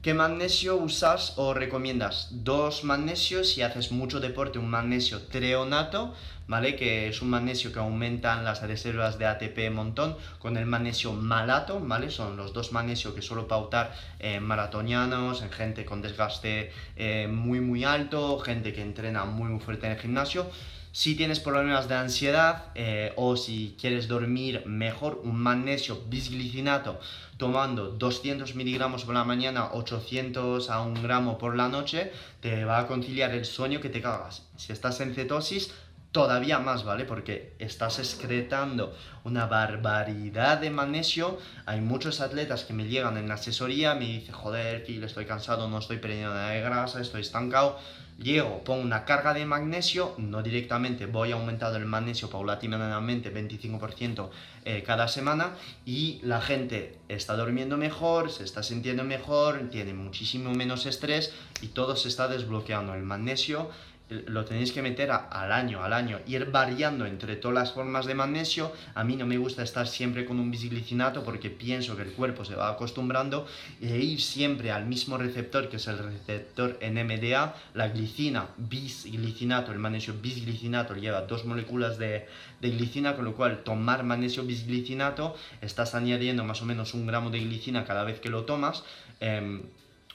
[0.02, 2.30] ¿Qué magnesio usas o recomiendas?
[2.32, 6.14] Dos magnesios si haces mucho deporte, un magnesio treonato,
[6.48, 6.78] ¿vale?
[6.78, 11.82] Que es un magnesio que aumentan las reservas de ATP montón, con el magnesio malato,
[11.82, 12.12] ¿vale?
[12.12, 17.60] Son los dos magnesios que suelo pautar en maratonianos, en gente con desgaste eh, muy
[17.60, 20.50] muy alto, gente que entrena muy muy fuerte en el gimnasio.
[20.92, 27.00] Si tienes problemas de ansiedad eh, o si quieres dormir mejor, un magnesio bisglicinato
[27.38, 32.12] tomando 200 miligramos por la mañana, 800 a 1 gramo por la noche,
[32.42, 34.48] te va a conciliar el sueño que te cagas.
[34.58, 35.72] Si estás en cetosis,
[36.12, 37.06] todavía más, ¿vale?
[37.06, 41.38] Porque estás excretando una barbaridad de magnesio.
[41.68, 45.70] Hay muchos atletas que me llegan en la asesoría, me dicen, joder, le estoy cansado,
[45.70, 47.78] no estoy perdiendo nada de grasa, estoy estancado
[48.22, 54.30] llego, pongo una carga de magnesio, no directamente, voy aumentando el magnesio paulatinamente 25%
[54.66, 55.56] eh, cada semana
[55.86, 61.68] y la gente está durmiendo mejor, se está sintiendo mejor, tiene muchísimo menos estrés y
[61.68, 62.94] todo se está desbloqueando.
[62.94, 63.70] El magnesio
[64.10, 68.16] lo tenéis que meter al año, al año, ir variando entre todas las formas de
[68.16, 68.72] magnesio.
[68.96, 72.44] A mí no me gusta estar siempre con un bisglicinato porque pienso que el cuerpo
[72.44, 73.48] se va acostumbrando
[73.82, 77.56] e ir siempre al mismo receptor que es el receptor NMDA.
[77.76, 82.28] La glicina, bisglicinato, el magnesio bisglicinato lleva dos moléculas de,
[82.62, 87.30] de glicina, con lo cual tomar magnesio bisglicinato estás añadiendo más o menos un gramo
[87.30, 88.84] de glicina cada vez que lo tomas.
[89.20, 89.62] Em,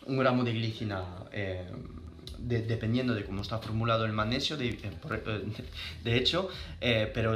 [0.06, 1.04] un gramo de glicina.
[2.46, 5.44] Dependiendo de cómo está formulado el magnesio, de, eh, eh,
[6.04, 7.34] de hecho, eh, pero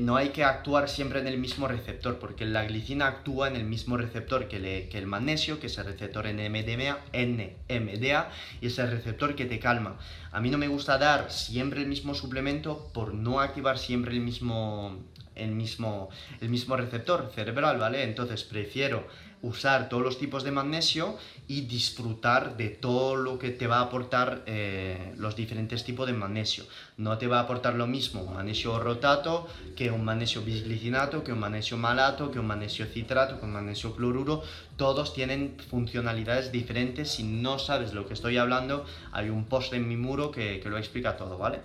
[0.00, 3.64] no hay que actuar siempre en el mismo receptor, porque la glicina actúa en el
[3.64, 8.30] mismo receptor que, que el magnesio, que es el receptor NMDA, NMDA,
[8.60, 9.98] y es el receptor que te calma.
[10.32, 14.20] A mí no me gusta dar siempre el mismo suplemento por no activar siempre el
[14.20, 14.98] mismo
[15.40, 16.08] el mismo,
[16.40, 18.02] el mismo receptor cerebral, ¿vale?
[18.04, 19.06] Entonces prefiero
[19.42, 21.16] usar todos los tipos de magnesio
[21.48, 26.12] y disfrutar de todo lo que te va a aportar eh, los diferentes tipos de
[26.12, 26.64] magnesio.
[26.98, 31.32] No te va a aportar lo mismo un magnesio rotato que un magnesio bisglicinato, que
[31.32, 34.42] un magnesio malato, que un magnesio citrato, que un magnesio cloruro.
[34.76, 37.10] Todos tienen funcionalidades diferentes.
[37.10, 40.68] Si no sabes lo que estoy hablando, hay un post en mi muro que, que
[40.68, 41.60] lo explica todo, ¿vale?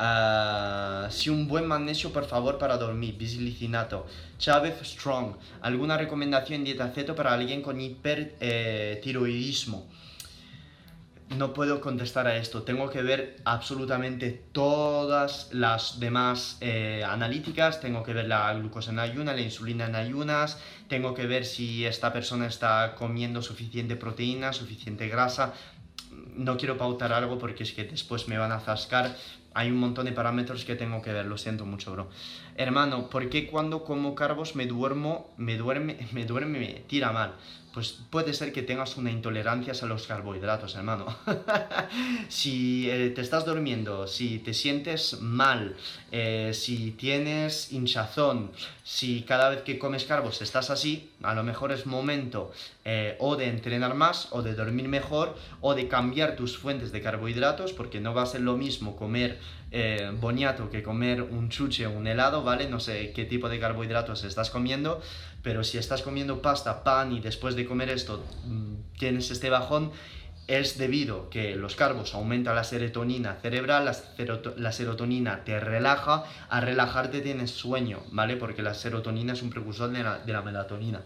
[0.00, 3.18] Uh, si un buen magnesio, por favor, para dormir.
[3.18, 4.06] Bisglicinato.
[4.38, 5.34] Chávez Strong.
[5.60, 9.86] ¿Alguna recomendación en dieta ceto para alguien con hipertiroidismo?
[11.28, 12.62] Eh, no puedo contestar a esto.
[12.62, 17.82] Tengo que ver absolutamente todas las demás eh, analíticas.
[17.82, 20.58] Tengo que ver la glucosa en ayunas, la insulina en ayunas.
[20.88, 25.52] Tengo que ver si esta persona está comiendo suficiente proteína, suficiente grasa
[26.36, 29.16] no quiero pautar algo porque es que después me van a zascar,
[29.54, 32.08] hay un montón de parámetros que tengo que ver, lo siento mucho, bro.
[32.56, 37.34] Hermano, ¿por qué cuando como carbos me duermo, me duerme, me duerme, me tira mal?
[37.72, 41.06] Pues puede ser que tengas una intolerancia a los carbohidratos, hermano.
[42.28, 45.76] si eh, te estás durmiendo, si te sientes mal,
[46.10, 48.50] eh, si tienes hinchazón,
[48.82, 52.50] si cada vez que comes carbos estás así, a lo mejor es momento
[52.84, 57.02] eh, o de entrenar más, o de dormir mejor, o de cambiar tus fuentes de
[57.02, 59.38] carbohidratos, porque no va a ser lo mismo comer
[59.72, 62.68] eh, boniato que comer un chuche o un helado, ¿vale?
[62.68, 65.00] No sé qué tipo de carbohidratos estás comiendo,
[65.42, 69.92] pero si estás comiendo pasta, pan y después de comer esto mm, tienes este bajón,
[70.50, 77.20] es debido que los carbos aumentan la serotonina cerebral, la, serotonina te relaja, a relajarte
[77.20, 78.36] tienes sueño, ¿vale?
[78.36, 81.02] Porque la serotonina es un precursor de la, melatonina.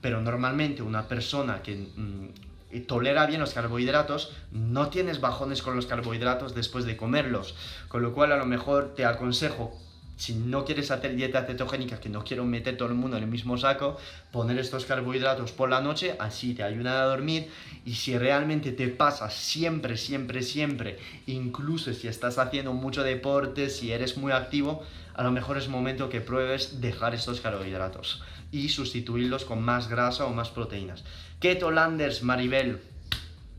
[0.00, 2.28] Pero normalmente una persona que mm,
[2.70, 7.54] y tolera bien los carbohidratos, no tienes bajones con los carbohidratos después de comerlos.
[7.88, 9.78] Con lo cual a lo mejor te aconsejo,
[10.18, 13.30] si no quieres hacer dieta cetogénica, que no quiero meter todo el mundo en el
[13.30, 13.96] mismo saco,
[14.32, 17.48] poner estos carbohidratos por la noche, así te ayuda a dormir.
[17.86, 23.92] Y si realmente te pasa siempre, siempre, siempre, incluso si estás haciendo mucho deporte, si
[23.92, 24.82] eres muy activo,
[25.18, 30.26] a lo mejor es momento que pruebes dejar estos carbohidratos y sustituirlos con más grasa
[30.26, 31.02] o más proteínas.
[31.40, 32.80] Keto Landers, Maribel.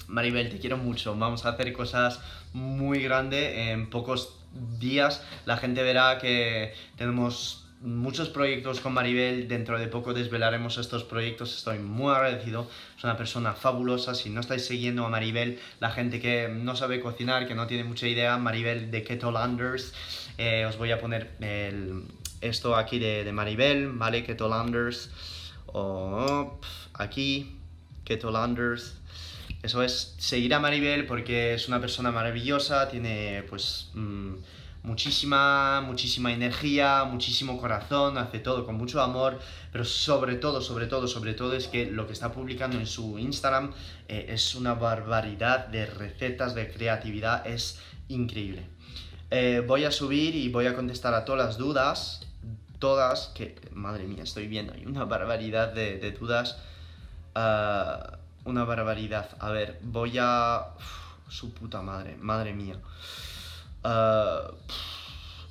[0.08, 1.14] Maribel, te quiero mucho.
[1.18, 2.22] Vamos a hacer cosas
[2.54, 4.40] muy grandes en pocos
[4.80, 5.22] días.
[5.46, 9.48] La gente verá que tenemos muchos proyectos con Maribel.
[9.48, 11.56] Dentro de poco desvelaremos estos proyectos.
[11.56, 12.70] Estoy muy agradecido.
[12.98, 14.16] Es una persona fabulosa.
[14.16, 17.84] Si no estáis siguiendo a Maribel, la gente que no sabe cocinar, que no tiene
[17.84, 19.94] mucha idea, Maribel de Keto Landers,
[20.38, 21.32] eh, os voy a poner
[22.42, 24.24] esto aquí de, Maribel, ¿vale?
[24.24, 25.10] Keto Landers.
[26.94, 27.60] Aquí
[28.10, 28.96] Ketolanders.
[29.62, 34.36] Eso es seguir a Maribel porque es una persona maravillosa, tiene pues mm,
[34.84, 39.40] muchísima, muchísima energía, muchísimo corazón, hace todo con mucho amor,
[39.72, 43.20] pero sobre todo, sobre todo, sobre todo es que lo que está publicando en su
[43.20, 43.74] Instagram
[44.08, 48.66] eh, es una barbaridad de recetas, de creatividad, es increíble.
[49.32, 52.28] Eh, voy a subir y voy a contestar a todas las dudas,
[52.80, 56.58] todas, que madre mía, estoy viendo, hay una barbaridad de dudas
[57.36, 59.30] Ah, una barbaridad.
[59.40, 60.66] A ver, voy a...
[61.30, 62.76] su puta madre, madre mía.
[63.84, 64.52] Ah,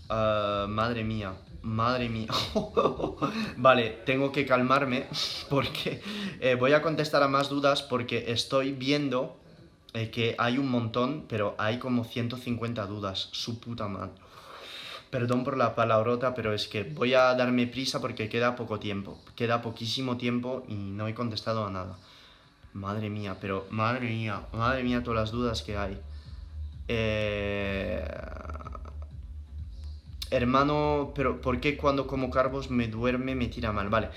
[0.08, 2.28] ah, madre mía, madre mía.
[3.56, 5.06] vale, tengo que calmarme
[5.50, 6.02] porque
[6.40, 9.38] eh, voy a contestar a más dudas porque estoy viendo
[9.94, 13.28] eh, que hay un montón, pero hay como 150 dudas.
[13.32, 14.12] Su puta madre.
[15.10, 19.18] Perdón por la palabrota, pero es que voy a darme prisa porque queda poco tiempo.
[19.34, 21.96] Queda poquísimo tiempo y no he contestado a nada.
[22.74, 25.98] Madre mía, pero madre mía, madre mía todas las dudas que hay.
[26.88, 28.02] Eh,
[30.30, 33.88] hermano, pero ¿por qué cuando como carbos me duerme me tira mal?
[33.88, 34.08] Vale.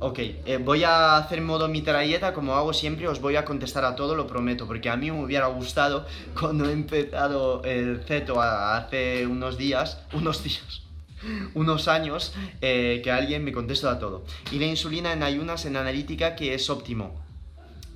[0.00, 3.96] Ok, eh, voy a hacer modo mitralleta como hago siempre, os voy a contestar a
[3.96, 6.06] todo, lo prometo, porque a mí me hubiera gustado
[6.40, 10.82] cuando he empezado el ceto hace unos días, unos días,
[11.54, 14.24] unos años, eh, que alguien me conteste a todo.
[14.52, 17.27] Y la insulina en ayunas en analítica que es óptimo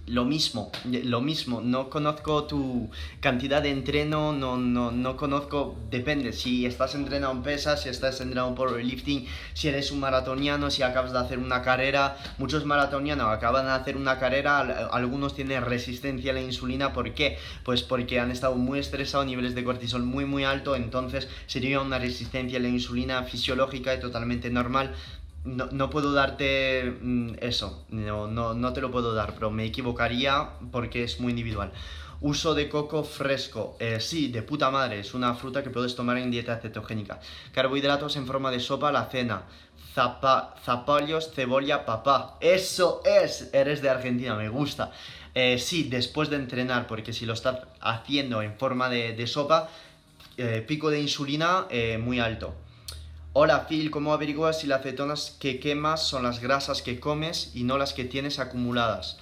[0.06, 2.90] lo mismo, lo mismo, no conozco tu
[3.20, 8.20] cantidad de entreno, no, no, no conozco, depende, si estás entrenado en pesas, si estás
[8.20, 13.28] entrenado por lifting, si eres un maratoniano, si acabas de hacer una carrera, muchos maratonianos
[13.28, 17.38] acaban de hacer una carrera, algunos tienen resistencia a la insulina, ¿por qué?
[17.62, 21.98] Pues porque han estado muy estresados, niveles de cortisol muy muy alto, entonces sería una
[22.00, 24.94] resistencia a la insulina fisiológica y totalmente normal,
[25.44, 29.64] no, no, puedo darte mm, eso, no, no, no, te lo puedo dar, pero me
[29.64, 31.72] equivocaría porque es muy individual.
[32.20, 36.18] Uso de coco fresco, eh, sí, de puta madre, es una fruta que puedes tomar
[36.18, 37.18] en dieta cetogénica.
[37.52, 39.42] Carbohidratos en forma de sopa la cena,
[40.64, 42.38] zapallos, cebolla, papá.
[42.40, 44.92] Eso es, eres de Argentina, me gusta.
[45.34, 49.68] Eh, sí, después de entrenar, porque si lo estás haciendo en forma de, sopa,
[50.36, 51.66] eh, pico de insulina
[51.98, 52.54] muy alto.
[53.34, 57.64] Hola Phil, ¿cómo averiguas si las cetonas que quemas son las grasas que comes y
[57.64, 59.16] no las que tienes acumuladas?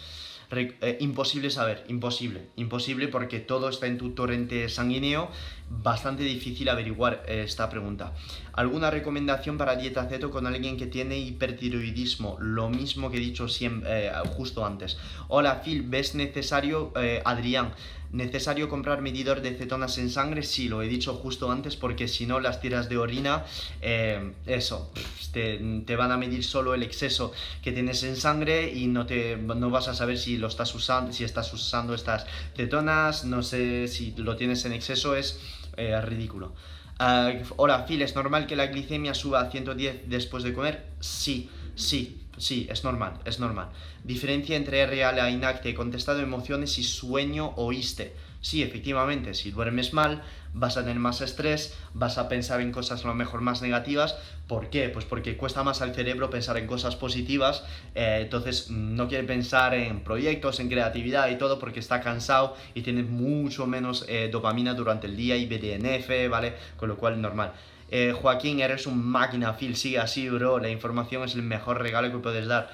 [0.50, 5.30] Eh, imposible saber, imposible, imposible porque todo está en tu torrente sanguíneo,
[5.68, 8.12] bastante difícil averiguar eh, esta pregunta.
[8.52, 12.36] ¿Alguna recomendación para dieta ceto con alguien que tiene hipertiroidismo?
[12.40, 14.98] Lo mismo que he dicho siempre, eh, justo antes.
[15.28, 16.92] Hola Phil, ¿ves necesario,
[17.24, 17.74] Adrián?
[18.12, 20.42] ¿Necesario comprar medidor de cetonas en sangre?
[20.42, 23.44] Sí, lo he dicho justo antes porque si no las tiras de orina,
[23.80, 24.90] eh, eso,
[25.32, 27.32] te, te, van a medir solo el exceso
[27.62, 31.12] que tienes en sangre y no, te, no vas a saber si lo estás usando,
[31.12, 35.38] si estás usando estas cetonas, no sé si lo tienes en exceso, es
[35.76, 36.52] eh, ridículo.
[36.98, 40.84] Ah, hola Phil, ¿es normal que la glicemia suba a 110 después de comer?
[40.98, 43.68] Sí, sí, Sí, es normal, es normal.
[44.02, 48.16] Diferencia entre real e inacte, contestado emociones y sueño oíste.
[48.40, 50.22] Sí, efectivamente, si duermes mal,
[50.54, 54.16] vas a tener más estrés, vas a pensar en cosas a lo mejor más negativas.
[54.48, 54.88] ¿Por qué?
[54.88, 57.62] Pues porque cuesta más al cerebro pensar en cosas positivas,
[57.94, 62.56] eh, entonces mm, no quiere pensar en proyectos, en creatividad y todo porque está cansado
[62.72, 66.54] y tiene mucho menos eh, dopamina durante el día y BDNF, ¿vale?
[66.78, 67.52] Con lo cual normal.
[67.90, 70.58] Eh, Joaquín, eres un máquina, Phil, sigue así, bro.
[70.58, 72.70] La información es el mejor regalo que puedes dar.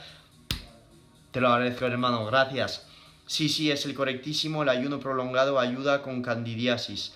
[1.30, 2.86] Te lo agradezco, hermano, gracias.
[3.26, 4.62] Sí, sí, es el correctísimo.
[4.62, 7.14] El ayuno prolongado ayuda con candidiasis.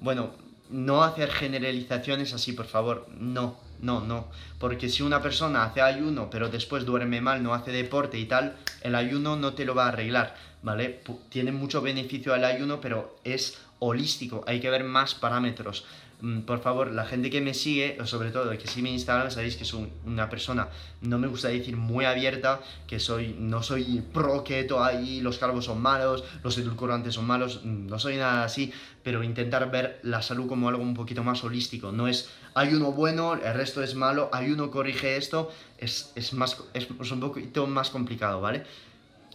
[0.00, 0.30] Bueno,
[0.70, 3.08] no hacer generalizaciones así, por favor.
[3.18, 4.28] No, no, no.
[4.58, 8.56] Porque si una persona hace ayuno, pero después duerme mal, no hace deporte y tal,
[8.82, 11.02] el ayuno no te lo va a arreglar, ¿vale?
[11.28, 14.44] Tiene mucho beneficio el ayuno, pero es holístico.
[14.46, 15.84] Hay que ver más parámetros.
[16.20, 19.56] Mm, por favor, la gente que me sigue, sobre todo que sigue mi Instagram, sabéis
[19.56, 20.68] que soy una persona,
[21.00, 25.64] no me gusta decir muy abierta, que soy, no soy pro keto ahí, los carbos
[25.64, 30.20] son malos, los edulcorantes son malos, mm, no soy nada así, pero intentar ver la
[30.20, 33.94] salud como algo un poquito más holístico, no es hay uno bueno, el resto es
[33.94, 38.64] malo, hay uno corrige esto, es, más, es un poquito más complicado, ¿vale?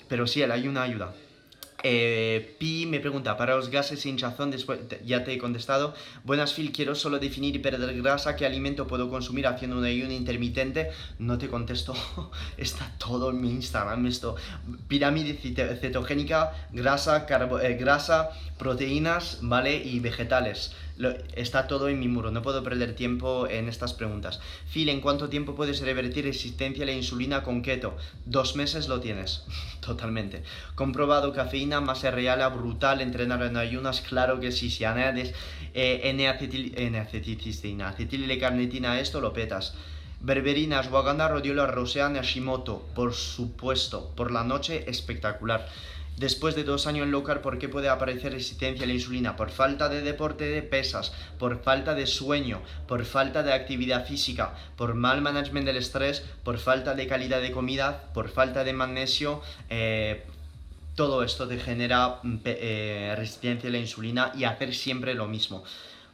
[0.07, 1.13] Pero sí, el ayuno ayuda.
[1.83, 5.93] Eh, Pi me pregunta, para los gases e hinchazón, después ya te he contestado.
[6.23, 10.11] Buenas Phil, quiero solo definir y perder grasa, ¿qué alimento puedo consumir haciendo un ayuno
[10.11, 10.91] intermitente?
[11.19, 11.93] No te contesto,
[12.57, 14.35] está todo en mi Instagram esto.
[14.87, 17.27] Pirámide cetogénica, grasa,
[17.61, 19.75] eh, grasa, proteínas, ¿vale?
[19.75, 20.73] Y vegetales
[21.35, 24.39] está todo en mi muro, no puedo perder tiempo en estas preguntas.
[24.71, 27.97] Phil, ¿en cuánto tiempo puedes revertir resistencia a la insulina con keto?
[28.25, 29.43] Dos meses lo tienes,
[29.81, 30.43] totalmente.
[30.75, 35.33] Comprobado cafeína, masa real, brutal, entrenar en ayunas, claro que sí, si añades
[35.73, 39.75] eh, N-acetilcisteína, acetilcarnitina, esto lo petas.
[40.21, 45.67] Berberina, ashwagandha, rodiola, roseana, Hashimoto, por supuesto, por la noche espectacular.
[46.17, 49.35] Después de dos años en low ¿por qué puede aparecer resistencia a la insulina?
[49.35, 54.53] Por falta de deporte de pesas, por falta de sueño, por falta de actividad física,
[54.77, 59.41] por mal management del estrés, por falta de calidad de comida, por falta de magnesio.
[59.69, 60.23] Eh,
[60.95, 65.65] todo esto te genera mm, eh, resistencia a la insulina y hacer siempre lo mismo.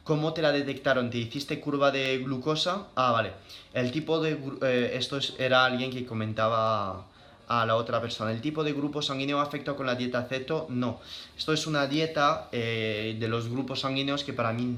[0.02, 1.10] ¿Cómo te la detectaron?
[1.10, 2.88] ¿Te hiciste curva de glucosa?
[2.96, 3.34] Ah, vale.
[3.72, 4.36] El tipo de...
[4.62, 7.06] Eh, esto era alguien que comentaba
[7.48, 8.32] a la otra persona.
[8.32, 10.66] ¿El tipo de grupo sanguíneo afecta con la dieta ceto?
[10.70, 11.00] No.
[11.36, 14.76] Esto es una dieta eh, de los grupos sanguíneos que para mí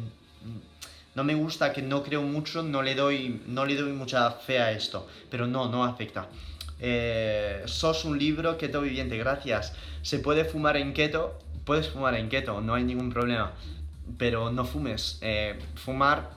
[1.14, 4.58] no me gusta, que no creo mucho, no le doy, no le doy mucha fe
[4.58, 5.06] a esto.
[5.30, 6.28] Pero no, no afecta.
[6.80, 9.72] Eh, sos un libro keto viviente, gracias.
[10.02, 11.38] ¿Se puede fumar en keto?
[11.64, 13.52] Puedes fumar en keto, no hay ningún problema.
[14.18, 15.18] Pero no fumes.
[15.22, 16.30] Eh, fumar,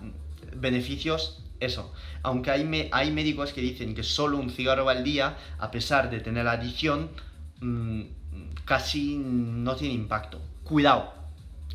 [0.55, 1.93] beneficios eso,
[2.23, 6.19] aunque hay, hay médicos que dicen que solo un cigarro al día, a pesar de
[6.19, 7.09] tener la adicción,
[7.61, 8.01] mm,
[8.65, 10.41] casi no tiene impacto.
[10.63, 11.13] Cuidado,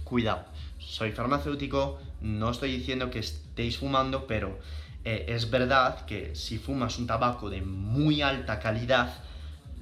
[0.05, 0.45] cuidado.
[0.79, 4.59] Soy farmacéutico, no estoy diciendo que estéis fumando, pero
[5.05, 9.15] eh, es verdad que si fumas un tabaco de muy alta calidad,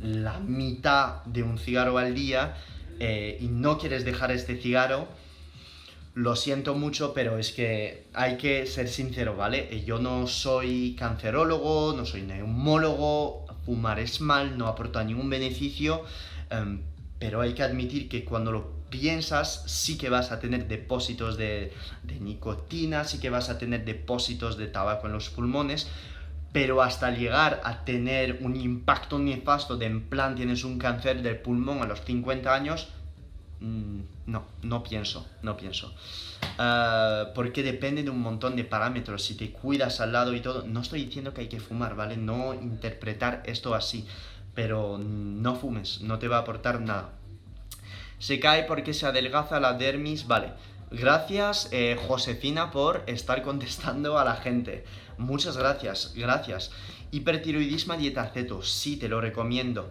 [0.01, 2.57] la mitad de un cigarro al día,
[3.01, 5.09] eh, y no quieres dejar este cigarro,
[6.15, 9.83] lo siento mucho, pero es que hay que ser sincero, ¿vale?
[9.85, 16.05] Yo no soy cancerólogo, no soy neumólogo, fumar es mal, no aporta ningún beneficio,
[16.51, 16.83] em,
[17.19, 21.73] pero hay que admitir que cuando lo piensas sí que vas a tener depósitos de,
[22.03, 25.87] de nicotina, sí que vas a tener depósitos de tabaco en los pulmones,
[26.53, 31.39] pero hasta llegar a tener un impacto nefasto de en plan tienes un cáncer del
[31.39, 32.89] pulmón a los 50 años,
[33.61, 35.93] Mm, no, no pienso, no pienso.
[36.59, 39.23] Ah, porque depende de un montón de parámetros.
[39.25, 42.17] Si te cuidas al lado y todo, no estoy diciendo que hay que fumar, ¿vale?
[42.17, 44.07] No interpretar esto así,
[44.55, 47.11] pero no fumes, no te va a aportar nada.
[48.19, 50.53] Se cae porque se adelgaza la dermis, vale.
[50.91, 54.85] Gracias, eh, Josefina, por estar contestando a la gente.
[55.19, 56.71] Muchas gracias, gracias.
[57.11, 59.91] Hipertiroidismo dieta ceto, sí, te lo recomiendo.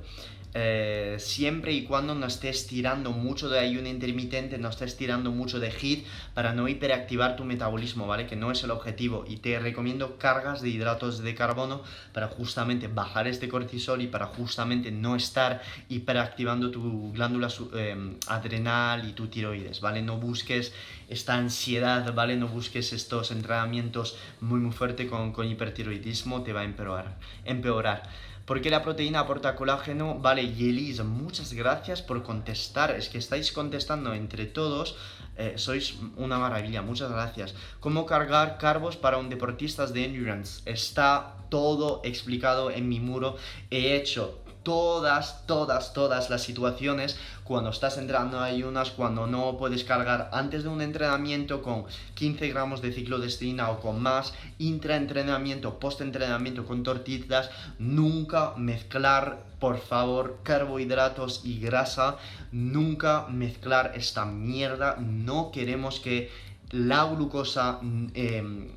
[0.56, 5.60] Eh, siempre y cuando no estés tirando mucho de ayuno intermitente, no estés tirando mucho
[5.60, 8.26] de HIIT para no hiperactivar tu metabolismo, ¿vale?
[8.26, 9.26] Que no es el objetivo.
[9.28, 11.84] Y te recomiendo cargas de hidratos de carbono
[12.14, 19.08] para justamente bajar este cortisol y para justamente no estar hiperactivando tu glándula em, adrenal
[19.08, 20.02] y tu tiroides, ¿vale?
[20.02, 20.74] No busques
[21.10, 22.36] esta ansiedad, ¿vale?
[22.38, 27.18] No busques estos entrenamientos muy muy fuertes con, con hipertiroidismo, te va a empeorar.
[27.46, 28.29] empeorar.
[28.50, 30.18] ¿Por qué la proteína aporta colágeno?
[30.18, 32.90] Vale, Yelis, muchas gracias por contestar.
[32.96, 34.96] Es que estáis contestando entre todos.
[35.38, 37.54] Eh, sois una maravilla, muchas gracias.
[37.80, 40.64] ¿Cómo cargar carbos para un deportista de endurance?
[40.66, 43.38] Está todo explicado en mi muro.
[43.70, 47.18] He hecho todas, todas, todas las situaciones.
[47.44, 51.86] Cuando estás entrenando hay unas cuando no puedes cargar antes de un entrenamiento con
[52.16, 57.50] 15 gramos de ciclodestrina o con más, intraentrenamiento, postentrenamiento con tortillas,
[57.80, 62.18] nunca mezclar, por favor, carbohidratos y grasa,
[62.52, 66.30] nunca mezclar esta mierda, no queremos que
[66.72, 67.80] la glucosa
[68.14, 68.74] eh,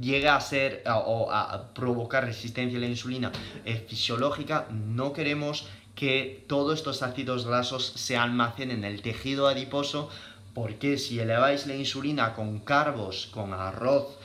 [0.00, 3.32] llega a ser o a provocar resistencia a la insulina
[3.64, 10.08] eh, fisiológica, no queremos que todos estos ácidos grasos se almacenen en el tejido adiposo,
[10.54, 14.18] porque si eleváis la insulina con carbos, con arroz,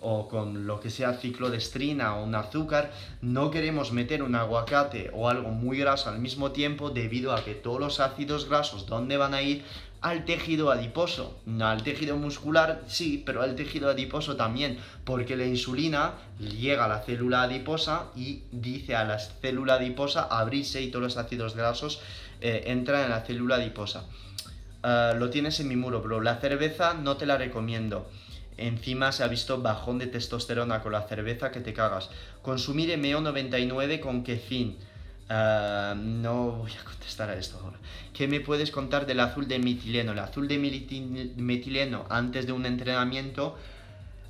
[0.00, 2.90] o con lo que sea ciclodestrina o un azúcar,
[3.20, 7.54] no queremos meter un aguacate o algo muy graso al mismo tiempo debido a que
[7.54, 9.64] todos los ácidos grasos, ¿dónde van a ir?
[10.00, 11.40] Al tejido adiposo.
[11.60, 17.00] Al tejido muscular sí, pero al tejido adiposo también, porque la insulina llega a la
[17.00, 22.00] célula adiposa y dice a la célula adiposa abrirse y todos los ácidos grasos
[22.40, 24.06] eh, entran en la célula adiposa.
[24.82, 28.08] Ah, lo tienes en mi muro, pero la cerveza no te la recomiendo.
[28.56, 32.10] Encima se ha visto bajón de testosterona con la cerveza que te cagas.
[32.42, 34.76] Consumir MO99 con fin
[35.32, 37.78] Ah, no voy a contestar a esto ahora.
[38.12, 40.10] ¿Qué me puedes contar del azul de metileno?
[40.10, 43.56] El azul de metileno antes de un entrenamiento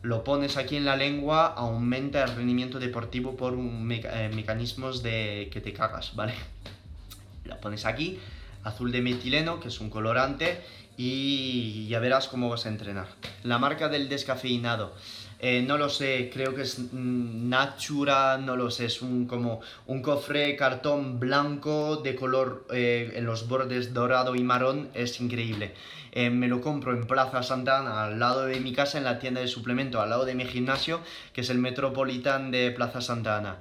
[0.03, 5.49] lo pones aquí en la lengua, aumenta el rendimiento deportivo por un eh, mecanismos de
[5.51, 6.35] que te cagas, ¿vale?
[7.45, 8.19] Lo pones aquí,
[8.63, 10.61] azul de metileno, que es un colorante,
[10.99, 13.09] y ya verás cómo vas a entrenar.
[13.43, 14.95] La marca del descafeinado.
[15.43, 19.63] Eh, no lo sé, creo que es mm, Natura, no lo sé, es un, como
[19.87, 25.73] un cofre cartón blanco de color eh, en los bordes dorado y marrón, es increíble.
[26.13, 29.41] Eh, me lo compro en Plaza Santana, al lado de mi casa, en la tienda
[29.41, 31.01] de suplemento, al lado de mi gimnasio,
[31.33, 33.57] que es el Metropolitan de Plaza Santana.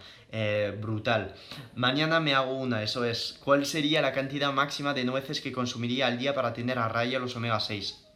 [0.82, 1.34] brutal.
[1.76, 3.40] Mañana me hago una, eso es.
[3.44, 7.20] ¿Cuál sería la cantidad máxima de nueces que consumiría al día para tener a raya
[7.20, 8.09] los omega 6?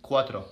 [0.00, 0.48] 4.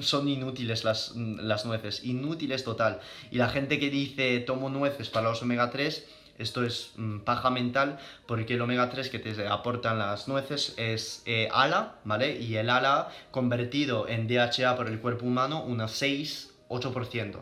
[0.00, 3.00] son inútiles las, las, nueces, inútiles total.
[3.30, 6.06] Y la gente que dice tomo nueces para los omega 3,
[6.38, 11.22] esto es mm, paja mental, porque el omega 3 que te aportan las nueces es
[11.26, 12.38] eh, ALA, ¿vale?
[12.38, 17.40] Y el ALA convertido en DHA por el cuerpo humano, unos 6, 8%,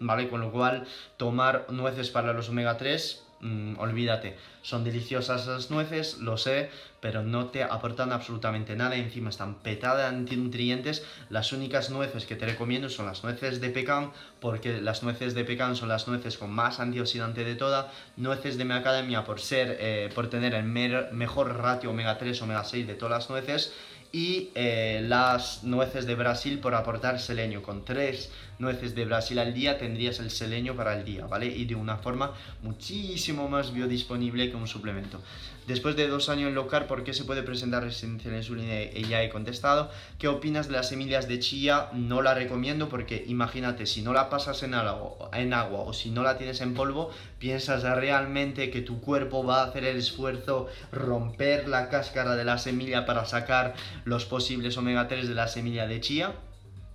[0.00, 0.28] ¿vale?
[0.28, 6.18] Con lo cual, tomar nueces para los omega 3 Mm, olvídate, son deliciosas las nueces,
[6.18, 6.70] lo sé,
[7.00, 11.04] pero no te aportan absolutamente nada, encima están petadas de antinutrientes.
[11.28, 15.44] Las únicas nueces que te recomiendo son las nueces de pecan, porque las nueces de
[15.44, 17.92] pecan son las nueces con más antioxidante de toda.
[18.16, 22.86] Nueces de macadamia por ser, eh, por tener el mejor ratio omega 3, omega 6
[22.86, 23.72] de todas las nueces
[24.12, 27.62] y eh, las nueces de Brasil por aportar selenio.
[27.62, 31.46] Con tres nueces de Brasil al día tendrías el selenio para el día, ¿vale?
[31.46, 32.32] Y de una forma
[32.62, 35.20] muchísimo más biodisponible que un suplemento.
[35.66, 38.82] Después de dos años en local, ¿por qué se puede presentar resistencia a la insulina?
[38.82, 39.90] Y ya he contestado.
[40.16, 41.88] ¿Qué opinas de las semillas de chía?
[41.92, 46.10] No la recomiendo porque imagínate, si no la pasas en agua, en agua o si
[46.10, 50.68] no la tienes en polvo, piensas realmente que tu cuerpo va a hacer el esfuerzo
[50.92, 55.88] romper la cáscara de la semilla para sacar los posibles omega 3 de la semilla
[55.88, 56.32] de chía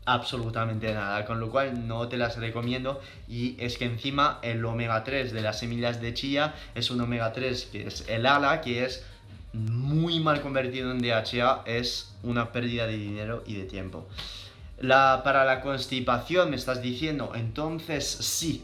[0.05, 5.03] absolutamente nada, con lo cual no te las recomiendo y es que encima el omega
[5.03, 8.83] 3 de las semillas de chía es un omega 3 que es el ALA, que
[8.83, 9.05] es
[9.53, 14.07] muy mal convertido en DHA, es una pérdida de dinero y de tiempo.
[14.79, 18.63] La, para la constipación me estás diciendo, entonces sí.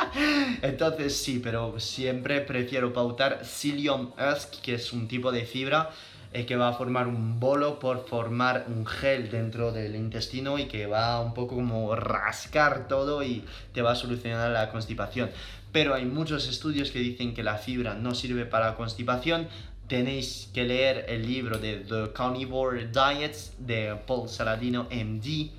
[0.62, 5.90] entonces sí, pero siempre prefiero pautar Psyllium husk, que es un tipo de fibra
[6.32, 10.66] eh, que va a formar un bolo por formar un gel dentro del intestino y
[10.66, 15.30] que va un poco como rascar todo y te va a solucionar la constipación.
[15.72, 19.48] Pero hay muchos estudios que dicen que la fibra no sirve para la constipación,
[19.88, 25.50] tenéis que leer el libro de The Carnivore Diets de Paul Saladino, MD,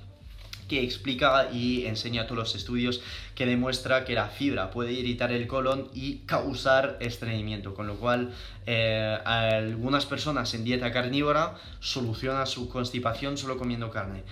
[0.68, 3.00] que explica y enseña todos los estudios
[3.34, 8.32] que demuestra que la fibra puede irritar el colon y causar estreñimiento, con lo cual
[8.66, 14.22] eh, algunas personas en dieta carnívora solucionan su constipación solo comiendo carne.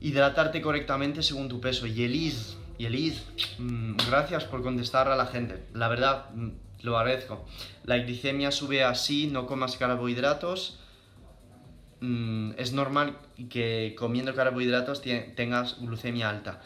[0.00, 1.86] Hidratarte correctamente según tu peso.
[1.86, 2.86] Y Elis, y
[3.58, 5.62] mm, gracias por contestar a la gente.
[5.74, 6.48] La verdad, mm,
[6.82, 7.44] lo agradezco.
[7.84, 10.79] La glicemia sube así, no comas carbohidratos.
[12.00, 13.16] Mm, es normal
[13.50, 15.02] que comiendo carbohidratos
[15.34, 16.60] tengas glucemia alta.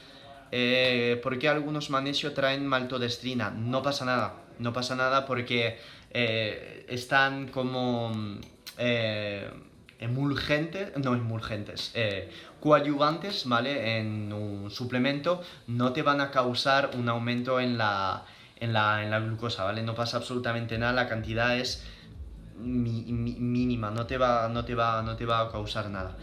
[0.52, 3.50] Eh, ¿Por qué algunos magnesio traen maltodestrina?
[3.50, 5.78] No pasa nada, no pasa nada porque
[6.12, 8.12] eh, están como
[8.78, 9.50] eh,
[9.98, 12.30] emulgentes, no emulgentes, eh,
[12.60, 13.98] coadyuvantes, ¿vale?
[13.98, 18.24] En un suplemento no te van a causar un aumento en la,
[18.60, 19.82] en la, en la glucosa, ¿vale?
[19.82, 21.84] No pasa absolutamente nada, la cantidad es
[22.64, 26.16] mínima, no te, va, no, te va, no te va a causar nada.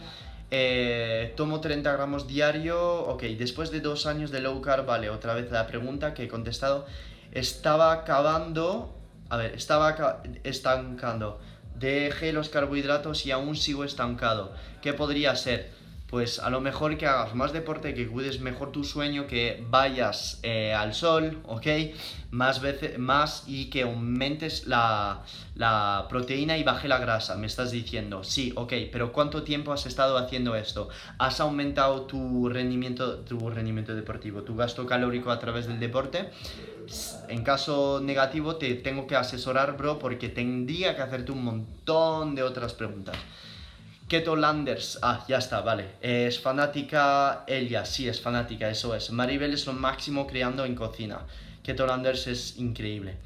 [0.50, 5.32] Eh, tomo 30 gramos diario, ok, después de dos años de low carb, vale, otra
[5.32, 6.84] vez la pregunta que he contestado,
[7.32, 8.94] estaba acabando,
[9.30, 11.40] a ver, estaba estancando,
[11.78, 15.70] dejé los carbohidratos y aún sigo estancado, ¿qué podría ser?
[16.12, 20.40] Pues a lo mejor que hagas más deporte, que cuides mejor tu sueño, que vayas
[20.42, 21.66] eh, al sol, ¿ok?
[22.30, 25.22] Más veces, más y que aumentes la,
[25.54, 28.24] la, proteína y baje la grasa, me estás diciendo.
[28.24, 30.90] Sí, ok, pero ¿cuánto tiempo has estado haciendo esto?
[31.16, 36.28] ¿Has aumentado tu rendimiento, tu rendimiento deportivo, tu gasto calórico a través del deporte?
[37.28, 42.42] En caso negativo te tengo que asesorar, bro, porque tendría que hacerte un montón de
[42.42, 43.16] otras preguntas.
[44.12, 45.92] Keto Landers, ah, ya está, vale.
[46.02, 49.10] Es fanática ella, sí, es fanática, eso es.
[49.10, 51.20] Maribel es lo máximo creando en cocina.
[51.62, 53.16] Keto Landers es increíble.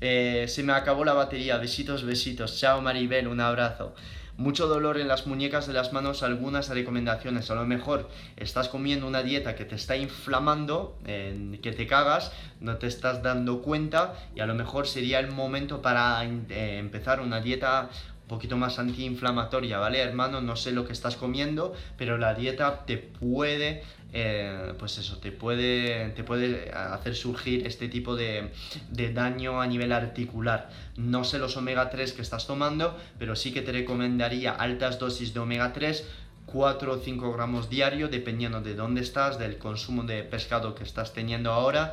[0.00, 2.56] Eh, se me acabó la batería, besitos, besitos.
[2.56, 3.96] Chao Maribel, un abrazo.
[4.36, 7.50] Mucho dolor en las muñecas de las manos, algunas recomendaciones.
[7.50, 12.30] A lo mejor estás comiendo una dieta que te está inflamando, que te cagas,
[12.60, 17.18] no te estás dando cuenta y a lo mejor sería el momento para eh, empezar
[17.18, 17.90] una dieta
[18.28, 20.40] poquito más antiinflamatoria, ¿vale, hermano?
[20.40, 25.32] No sé lo que estás comiendo, pero la dieta te puede, eh, pues eso, te
[25.32, 28.52] puede, te puede hacer surgir este tipo de,
[28.90, 30.70] de, daño a nivel articular.
[30.96, 35.34] No sé los omega 3 que estás tomando, pero sí que te recomendaría altas dosis
[35.34, 36.04] de omega 3
[36.52, 41.12] 4 o 5 gramos diario, dependiendo de dónde estás, del consumo de pescado que estás
[41.12, 41.92] teniendo ahora,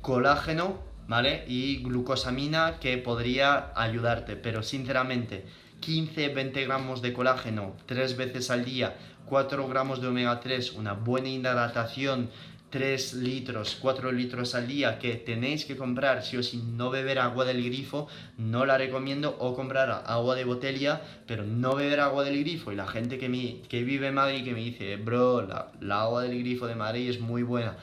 [0.00, 0.78] colágeno,
[1.08, 1.44] ¿vale?
[1.48, 5.44] Y glucosamina que podría ayudarte, pero sinceramente,
[5.86, 11.28] 15-20 gramos de colágeno tres veces al día, 4 gramos de omega 3, una buena
[11.28, 12.28] hidratación,
[12.70, 17.20] 3 litros, 4 litros al día que tenéis que comprar si o si no beber
[17.20, 22.24] agua del grifo, no la recomiendo o comprar agua de botella, pero no beber agua
[22.24, 22.72] del grifo.
[22.72, 26.02] Y la gente que, me, que vive en Madrid que me dice, bro, la, la
[26.02, 27.76] agua del grifo de Madrid es muy buena.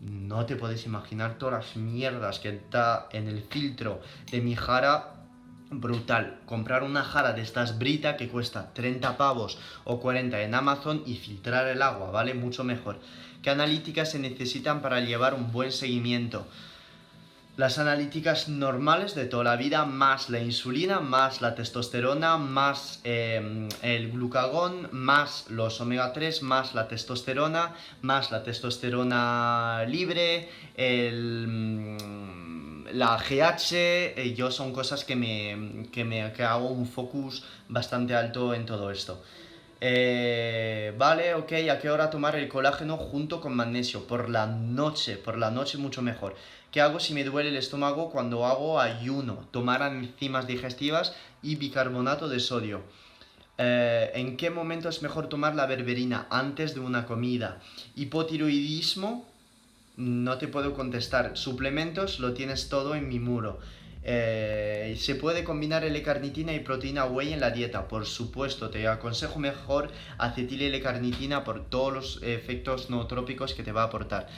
[0.00, 4.00] No te puedes imaginar todas las mierdas que está en el filtro
[4.30, 5.19] de mi jara
[5.70, 6.40] brutal.
[6.46, 11.14] Comprar una jara de estas Brita que cuesta 30 pavos o 40 en Amazon y
[11.14, 12.34] filtrar el agua, ¿vale?
[12.34, 12.98] Mucho mejor.
[13.42, 16.46] ¿Qué analíticas se necesitan para llevar un buen seguimiento?
[17.56, 23.68] Las analíticas normales de toda la vida, más la insulina, más la testosterona, más em,
[23.82, 33.16] el glucagón, más los omega 3, más la testosterona, más la testosterona libre, el la
[33.16, 38.54] GH, eh, yo son cosas que me, que me que hago un focus bastante alto
[38.54, 39.22] en todo esto.
[39.82, 44.06] Eh, vale, ok, ¿a qué hora tomar el colágeno junto con magnesio?
[44.06, 46.36] Por la noche, por la noche mucho mejor.
[46.70, 49.48] ¿Qué hago si me duele el estómago cuando hago ayuno?
[49.50, 52.82] Tomar enzimas digestivas y bicarbonato de sodio.
[53.56, 56.26] Eh, ¿En qué momento es mejor tomar la berberina?
[56.30, 57.60] Antes de una comida.
[57.96, 59.29] Hipotiroidismo,
[60.00, 61.36] no te puedo contestar.
[61.36, 63.60] Suplementos lo tienes todo en mi muro.
[64.02, 67.86] Eh, ¿Se puede combinar L-carnitina y proteína whey en la dieta?
[67.86, 73.82] Por supuesto, te aconsejo mejor acetil L-carnitina por todos los efectos nootrópicos que te va
[73.82, 74.28] a aportar.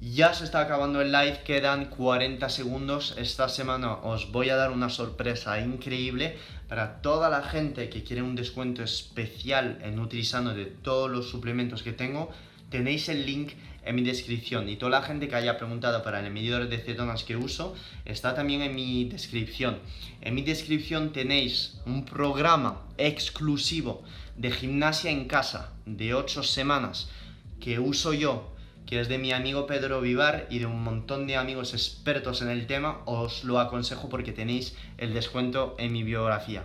[0.00, 3.14] Ya se está acabando el live, quedan 40 segundos.
[3.18, 6.36] Esta semana os voy a dar una sorpresa increíble
[6.68, 11.82] para toda la gente que quiere un descuento especial en Nutrisano de todos los suplementos
[11.82, 12.30] que tengo
[12.74, 13.52] tenéis el link
[13.84, 17.22] en mi descripción y toda la gente que haya preguntado para el medidor de cetonas
[17.22, 17.72] que uso
[18.04, 19.78] está también en mi descripción.
[20.20, 24.02] En mi descripción tenéis un programa exclusivo
[24.36, 27.08] de gimnasia en casa de 8 semanas
[27.60, 28.50] que uso yo
[28.86, 32.48] que es de mi amigo Pedro Vivar y de un montón de amigos expertos en
[32.48, 36.64] el tema, os lo aconsejo porque tenéis el descuento en mi biografía.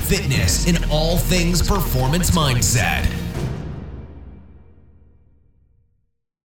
[0.11, 3.20] fitness, and all things performance mindset.